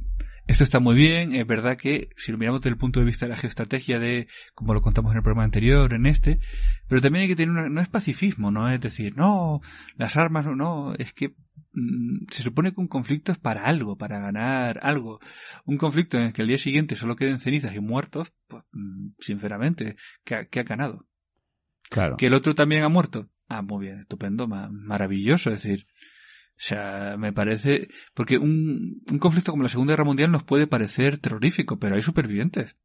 [0.51, 3.24] esto está muy bien, es verdad que si lo miramos desde el punto de vista
[3.24, 6.40] de la geoestrategia de, como lo contamos en el programa anterior, en este,
[6.88, 9.61] pero también hay que tener una, no es pacifismo, no es decir, no,
[9.96, 11.36] las armas, no, no, es que
[11.72, 15.20] mm, se supone que un conflicto es para algo, para ganar algo.
[15.66, 19.11] Un conflicto en el que al día siguiente solo queden cenizas y muertos, pues, mm,
[19.20, 19.94] sinceramente,
[20.24, 21.07] ¿qué ha, ha ganado?
[21.90, 22.16] Claro.
[22.16, 23.28] Que el otro también ha muerto.
[23.48, 25.84] Ah, muy bien, estupendo, maravilloso, es decir,
[26.61, 27.88] o sea, me parece.
[28.14, 32.76] Porque un, conflicto como la Segunda Guerra Mundial nos puede parecer terrorífico, pero hay supervivientes.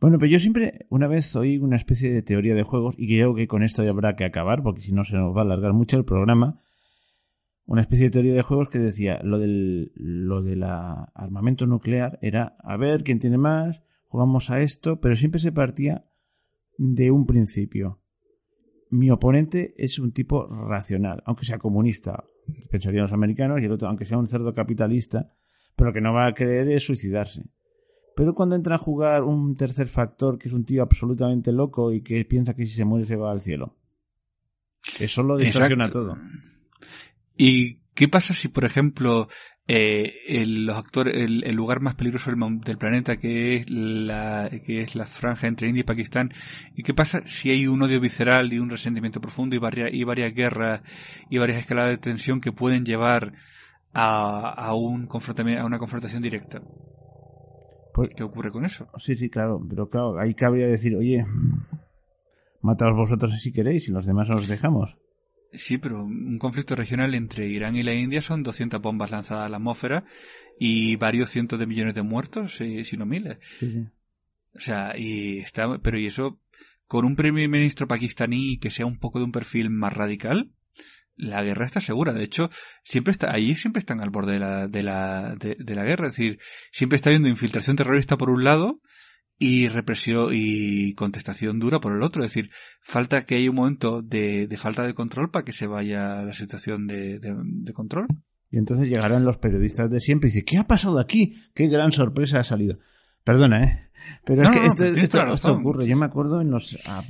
[0.00, 3.34] Bueno, pero yo siempre, una vez oí una especie de teoría de juegos, y creo
[3.34, 5.72] que con esto ya habrá que acabar, porque si no se nos va a alargar
[5.72, 6.60] mucho el programa.
[7.64, 12.56] una especie de teoría de juegos que decía lo del lo del armamento nuclear era
[12.62, 16.02] a ver quién tiene más, jugamos a esto, pero siempre se partía
[16.78, 17.98] de un principio.
[18.88, 22.22] Mi oponente es un tipo racional, aunque sea comunista,
[22.70, 25.32] pensarían los americanos, y el otro, aunque sea un cerdo capitalista,
[25.74, 27.44] pero lo que no va a creer es suicidarse.
[28.16, 32.00] Pero cuando entra a jugar un tercer factor, que es un tío absolutamente loco y
[32.00, 33.76] que piensa que si se muere se va al cielo.
[34.98, 36.16] Eso lo distorsiona todo.
[37.36, 39.28] ¿Y qué pasa si, por ejemplo,
[39.68, 44.94] eh, el, los actores, el, lugar más peligroso del, planeta, que es, la, que es
[44.94, 46.30] la franja entre India y Pakistán,
[46.74, 50.04] ¿y qué pasa si hay un odio visceral y un resentimiento profundo y varias, y
[50.04, 50.82] varias guerras
[51.30, 53.32] y varias escaladas de tensión que pueden llevar
[53.92, 56.60] a, a, un a una confrontación directa?
[57.92, 58.86] Pues, ¿Qué ocurre con eso?
[58.98, 61.24] Sí, sí, claro, pero claro, ahí cabría decir, oye,
[62.60, 64.96] mataos vosotros si queréis y los demás os dejamos.
[65.52, 69.48] Sí, pero un conflicto regional entre Irán y la India son 200 bombas lanzadas a
[69.48, 70.04] la atmósfera
[70.58, 73.38] y varios cientos de millones de muertos, eh, si no miles.
[73.52, 73.86] Sí, sí.
[74.54, 76.40] O sea, y está, pero y eso,
[76.86, 80.50] con un primer ministro pakistaní que sea un poco de un perfil más radical,
[81.16, 82.12] la guerra está segura.
[82.12, 82.50] De hecho,
[82.82, 86.08] siempre está, allí siempre están al borde de la, de la, de la guerra.
[86.08, 86.38] Es decir,
[86.70, 88.80] siempre está habiendo infiltración terrorista por un lado
[89.38, 92.24] y represión y contestación dura por el otro.
[92.24, 96.22] Es decir, falta que haya un momento de, falta de control para que se vaya
[96.22, 97.20] la situación de,
[97.74, 98.06] control.
[98.50, 101.34] Y entonces llegarán los periodistas de siempre y dicen, ¿qué ha pasado aquí?
[101.54, 102.78] ¿Qué gran sorpresa ha salido?
[103.24, 103.90] Perdona, ¿eh?
[104.24, 105.84] Pero es que esto, ocurre.
[105.86, 107.02] Yo me acuerdo en los, a,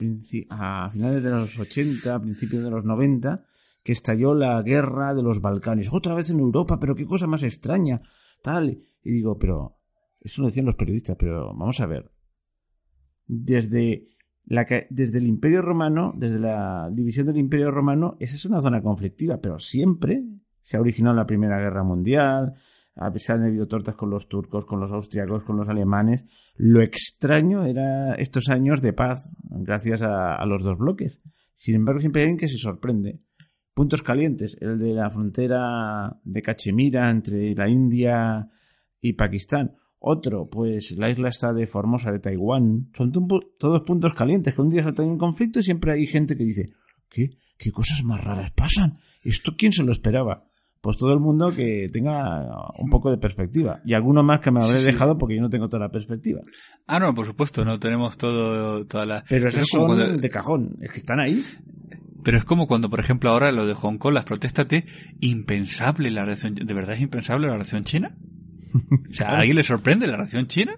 [0.51, 3.45] a, finales de los 80, a principios de los 90,
[3.85, 5.91] que estalló la guerra de los Balcanes.
[5.93, 7.99] Otra vez en Europa, pero qué cosa más extraña.
[8.43, 8.79] Tal.
[9.05, 9.77] Y digo, pero
[10.23, 12.11] eso lo decían los periodistas, pero vamos a ver
[13.27, 14.09] desde,
[14.47, 18.83] la, desde el Imperio Romano, desde la división del Imperio Romano, esa es una zona
[18.83, 20.25] conflictiva, pero siempre
[20.61, 22.55] se ha originado la Primera Guerra Mundial,
[23.17, 26.25] se han habido tortas con los turcos, con los austriacos, con los alemanes.
[26.57, 31.21] Lo extraño era estos años de paz, gracias a, los dos bloques.
[31.57, 33.21] Sin embargo, siempre hay alguien que se sorprende.
[33.75, 38.49] Puntos calientes, el de la frontera de Cachemira entre la India
[39.03, 42.91] y Pakistán, otro, pues la isla está de Formosa, de Taiwán.
[42.97, 46.45] Son todos puntos calientes que un día saltan en conflicto y siempre hay gente que
[46.45, 46.71] dice,
[47.09, 47.31] ¿qué?
[47.59, 48.99] ¿Qué cosas más raras pasan?
[49.23, 50.45] ¿Esto quién se lo esperaba?
[50.81, 52.47] Pues todo el mundo que tenga
[52.79, 53.81] un poco de perspectiva.
[53.85, 56.43] Y alguno más que me habré dejado porque yo no tengo toda la perspectiva.
[56.87, 59.25] Ah, no, por supuesto, no tenemos todo, toda la...
[59.29, 61.43] Pero esos son de cajón, es que están ahí.
[62.23, 64.85] Pero es como cuando, por ejemplo, ahora lo de Hong Kong, las protestas de
[65.21, 68.09] impensable la reacción, ¿de verdad es impensable la reacción china?
[69.11, 70.73] O sea, ¿a alguien le sorprende la reacción china?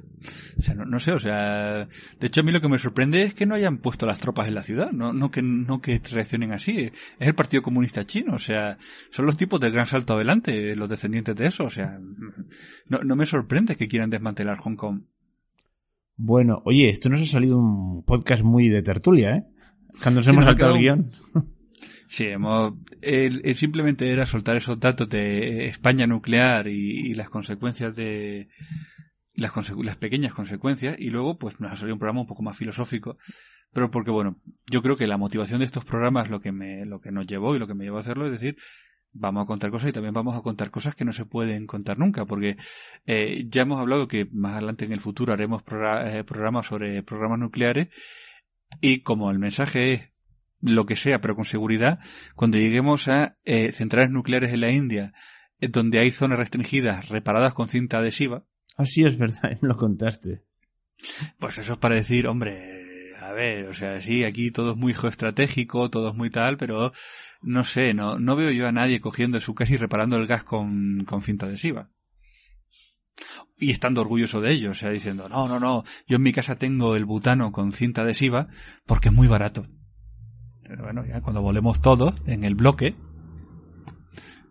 [0.58, 1.86] O sea, no, sé, o sea,
[2.18, 4.48] de hecho a mí lo que me sorprende es que no hayan puesto las tropas
[4.48, 6.90] en la ciudad, no, no que no que reaccionen así.
[7.18, 8.76] Es el Partido Comunista Chino, o sea,
[9.10, 11.98] son los tipos del gran salto adelante, los descendientes de eso, o sea,
[12.88, 15.02] no, no me sorprende que quieran desmantelar Hong Kong.
[16.16, 19.44] Bueno, oye, esto nos ha salido un podcast muy de tertulia, ¿eh?
[20.02, 21.06] Cuando nos hemos saltado el guion.
[22.08, 22.72] Sí, hemos,
[23.54, 28.48] simplemente era soltar esos datos de España nuclear y, las consecuencias de
[29.34, 29.52] las,
[29.84, 33.18] las pequeñas consecuencias y luego pues nos ha salido un programa un poco más filosófico,
[33.74, 34.36] pero porque bueno,
[34.70, 37.54] yo creo que la motivación de estos programas lo que me lo que nos llevó
[37.54, 38.56] y lo que me llevó a hacerlo es decir,
[39.12, 41.98] vamos a contar cosas y también vamos a contar cosas que no se pueden contar
[41.98, 42.56] nunca, porque
[43.06, 47.38] eh, ya hemos hablado que más adelante en el futuro haremos eh, programas sobre programas
[47.38, 47.88] nucleares
[48.80, 50.17] y como el mensaje es
[50.60, 51.98] lo que sea, pero con seguridad,
[52.34, 55.12] cuando lleguemos a eh, centrales nucleares en la India,
[55.60, 58.44] eh, donde hay zonas restringidas reparadas con cinta adhesiva.
[58.76, 60.42] Así es verdad, me lo contaste.
[61.38, 64.94] Pues eso es para decir, hombre, a ver, o sea, sí, aquí todo es muy
[64.94, 66.90] geoestratégico, todo es muy tal, pero
[67.42, 70.42] no sé, no, no veo yo a nadie cogiendo su casa y reparando el gas
[70.42, 71.90] con, con cinta adhesiva
[73.58, 76.54] y estando orgulloso de ello, o sea, diciendo, no, no, no, yo en mi casa
[76.54, 78.48] tengo el butano con cinta adhesiva
[78.86, 79.66] porque es muy barato.
[80.68, 82.94] Pero bueno, ya cuando volemos todos en el bloque,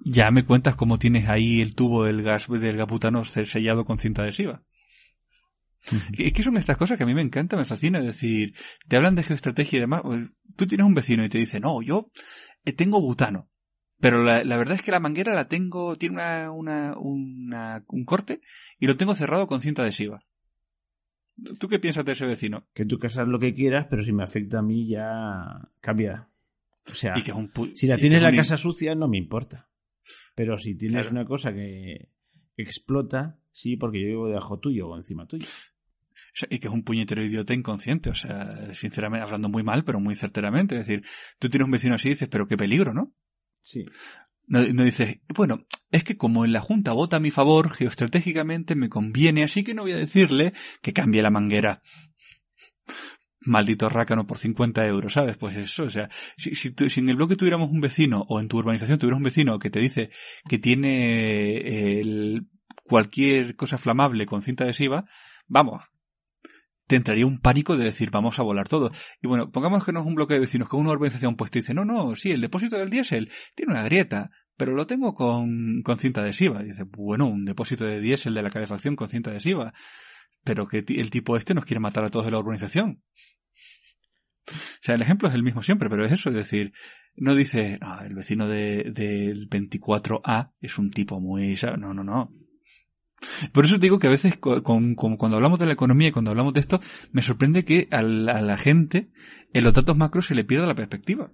[0.04, 4.24] ya me cuentas cómo tienes ahí el tubo del gas del gaputano sellado con cinta
[4.24, 4.64] adhesiva.
[6.18, 8.00] Es que son estas cosas que a mí me encanta, me fascina.
[8.00, 8.54] Es decir,
[8.88, 10.02] te hablan de geoestrategia y demás.
[10.56, 12.10] Tú tienes un vecino y te dice, no, yo
[12.66, 13.48] eh, tengo butano.
[14.00, 18.42] Pero la, verdad es que la manguera la tengo, tiene una, una, una, un corte
[18.80, 20.24] y lo tengo cerrado con cinta adhesiva.
[21.60, 22.68] ¿Tú qué piensas de ese vecino?
[22.74, 26.30] Que tú casas lo que quieras, pero si me afecta a mí ya cambia.
[26.90, 27.16] O sea,
[27.74, 29.70] si la tienes la casa sucia no me importa.
[30.36, 32.10] Pero si tienes una cosa que
[32.56, 35.48] explota, sí, porque yo vivo debajo tuyo o encima tuyo.
[36.50, 40.16] Y que es un puñetero idiota inconsciente, o sea, sinceramente, hablando muy mal, pero muy
[40.16, 40.80] certeramente.
[40.80, 41.04] Es decir,
[41.40, 43.14] tú tienes un vecino así y dices, pero qué peligro, ¿no?
[43.64, 43.86] Sí.
[44.48, 48.76] No, no dices, bueno, es que como en la Junta vota a mi favor, geoestratégicamente
[48.76, 51.82] me conviene, así que no voy a decirle que cambie la manguera
[53.42, 55.38] maldito rácano por 50 euros, ¿sabes?
[55.38, 58.58] Pues eso, o sea, si, si, en el bloque tuviéramos un vecino o en tu
[58.58, 60.10] urbanización tuvieras un vecino que te dice
[60.48, 62.48] que tiene el,
[62.84, 65.06] cualquier cosa flamable con cinta adhesiva,
[65.48, 65.84] vamos,
[66.88, 68.90] te entraría un pánico de decir vamos a volar todo.
[69.22, 71.60] Y bueno, pongamos que no es un bloque de vecinos, que una urbanización pues te
[71.60, 75.84] dice, no, no, sí, el depósito del diésel tiene una grieta, pero lo tengo con,
[76.00, 76.64] cinta adhesiva.
[76.64, 79.74] Y dice, bueno, un depósito de diésel de la calefacción con cinta adhesiva.
[80.44, 83.04] Pero que el tipo este nos quiere matar a todos de la urbanización.
[84.50, 86.72] O sea, el ejemplo es el mismo siempre, pero es eso, es decir,
[87.18, 91.56] no dice, ah, el vecino de, del 24A es un tipo muy...
[91.78, 92.32] No, no, no.
[93.52, 96.60] Por eso digo que a veces cuando hablamos de la economía y cuando hablamos de
[96.60, 96.80] esto,
[97.12, 99.10] me sorprende que a la, gente
[99.54, 101.32] en los datos macros se le pierda la perspectiva.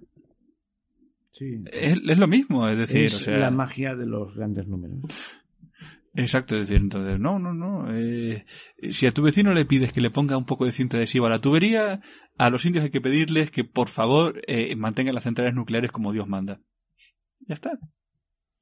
[1.30, 1.64] Sí.
[1.72, 3.02] Es, lo mismo, es decir...
[3.02, 5.00] Es la magia de los grandes números.
[6.16, 7.92] Exacto, es decir, entonces, no, no, no.
[7.92, 8.44] Eh,
[8.90, 11.30] si a tu vecino le pides que le ponga un poco de cinta adhesiva a
[11.30, 12.00] la tubería,
[12.38, 16.12] a los indios hay que pedirles que por favor eh, mantengan las centrales nucleares como
[16.12, 16.60] Dios manda.
[17.40, 17.72] Ya está.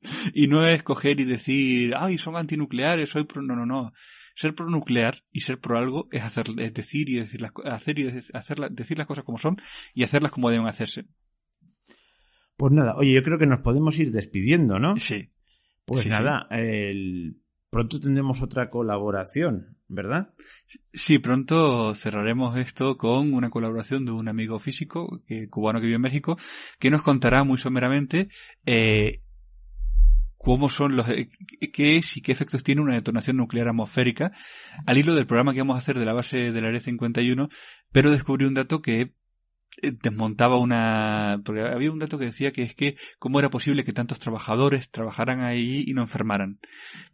[0.35, 3.43] Y no es coger y decir, ay, son antinucleares, soy pro...
[3.43, 3.93] No, no, no.
[4.35, 8.09] Ser pronuclear y ser pro algo es, hacer, es decir y decir las, hacer y
[8.09, 9.57] hacer, decir las cosas como son
[9.95, 11.05] y hacerlas como deben hacerse.
[12.57, 14.97] Pues nada, oye, yo creo que nos podemos ir despidiendo, ¿no?
[14.97, 15.29] Sí.
[15.85, 20.33] Pues nada, el pronto tendremos otra colaboración, ¿verdad?
[20.93, 25.97] Sí, pronto cerraremos esto con una colaboración de un amigo físico que, cubano que vive
[25.97, 26.37] en México,
[26.79, 28.29] que nos contará muy someramente
[28.65, 29.23] eh,
[30.43, 31.29] cómo son los, eh,
[31.73, 34.33] qué es y qué efectos tiene una detonación nuclear atmosférica,
[34.87, 37.49] al hilo del programa que vamos a hacer de la base del Área 51,
[37.93, 39.13] pero descubrí un dato que
[39.81, 43.85] eh, desmontaba una porque había un dato que decía que es que cómo era posible
[43.85, 46.59] que tantos trabajadores trabajaran ahí y no enfermaran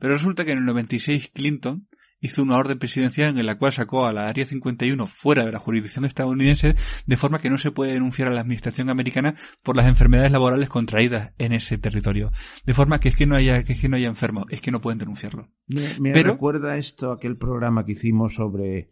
[0.00, 1.86] pero resulta que en el 96 Clinton
[2.20, 5.58] hizo una orden presidencial en la cual sacó a la Área 51 fuera de la
[5.58, 6.74] jurisdicción estadounidense
[7.06, 10.68] de forma que no se puede denunciar a la administración americana por las enfermedades laborales
[10.68, 12.30] contraídas en ese territorio.
[12.64, 14.70] De forma que es que no haya, que es que no haya enfermos, es que
[14.70, 15.48] no pueden denunciarlo.
[15.66, 18.90] Me, recuerda esto aquel programa que hicimos sobre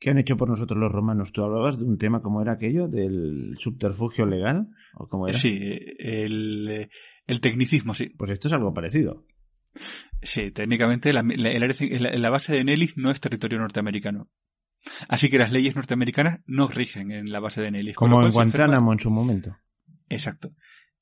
[0.00, 1.32] ¿Qué han hecho por nosotros los romanos?
[1.32, 5.36] Tú hablabas de un tema como era aquello, del subterfugio legal, o cómo era.
[5.36, 5.58] Sí,
[5.98, 6.88] el,
[7.26, 8.08] el tecnicismo, sí.
[8.16, 9.24] Pues esto es algo parecido.
[10.20, 14.28] Sí, técnicamente la, la, base de Nellis no es territorio norteamericano.
[15.08, 17.96] Así que las leyes norteamericanas no rigen en la base de Nellis.
[17.96, 19.56] Como en Guantánamo en su momento.
[20.08, 20.50] Exacto.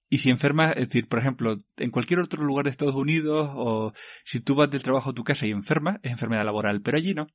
[0.08, 3.92] Y si enfermas, es decir, por ejemplo, en cualquier otro lugar de Estados Unidos, o
[4.24, 7.14] si tú vas del trabajo a tu casa y enfermas, es enfermedad laboral, pero allí
[7.14, 7.26] no.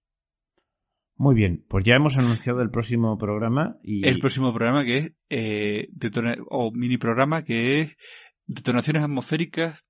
[1.17, 4.07] Muy bien, pues ya hemos anunciado el próximo programa y...
[4.07, 5.87] El próximo programa que es, eh,
[6.49, 7.97] o mini programa que es
[8.47, 9.85] detonaciones atmosféricas,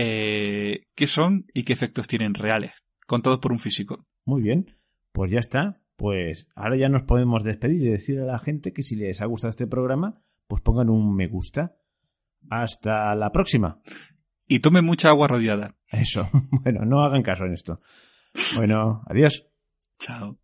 [0.00, 2.70] eh, qué son y qué efectos tienen reales,
[3.04, 4.06] contados por un físico.
[4.24, 4.76] Muy bien,
[5.10, 5.72] pues ya está.
[5.96, 9.26] Pues ahora ya nos podemos despedir y decir a la gente que si les ha
[9.26, 10.12] gustado este programa,
[10.46, 11.74] pues pongan un me gusta.
[12.48, 13.80] Hasta la próxima.
[14.46, 15.74] Y tomen mucha agua radiada.
[15.90, 16.28] Eso.
[16.62, 17.74] Bueno, no hagan caso en esto.
[18.54, 19.48] Bueno, adiós.
[19.98, 20.38] Chao.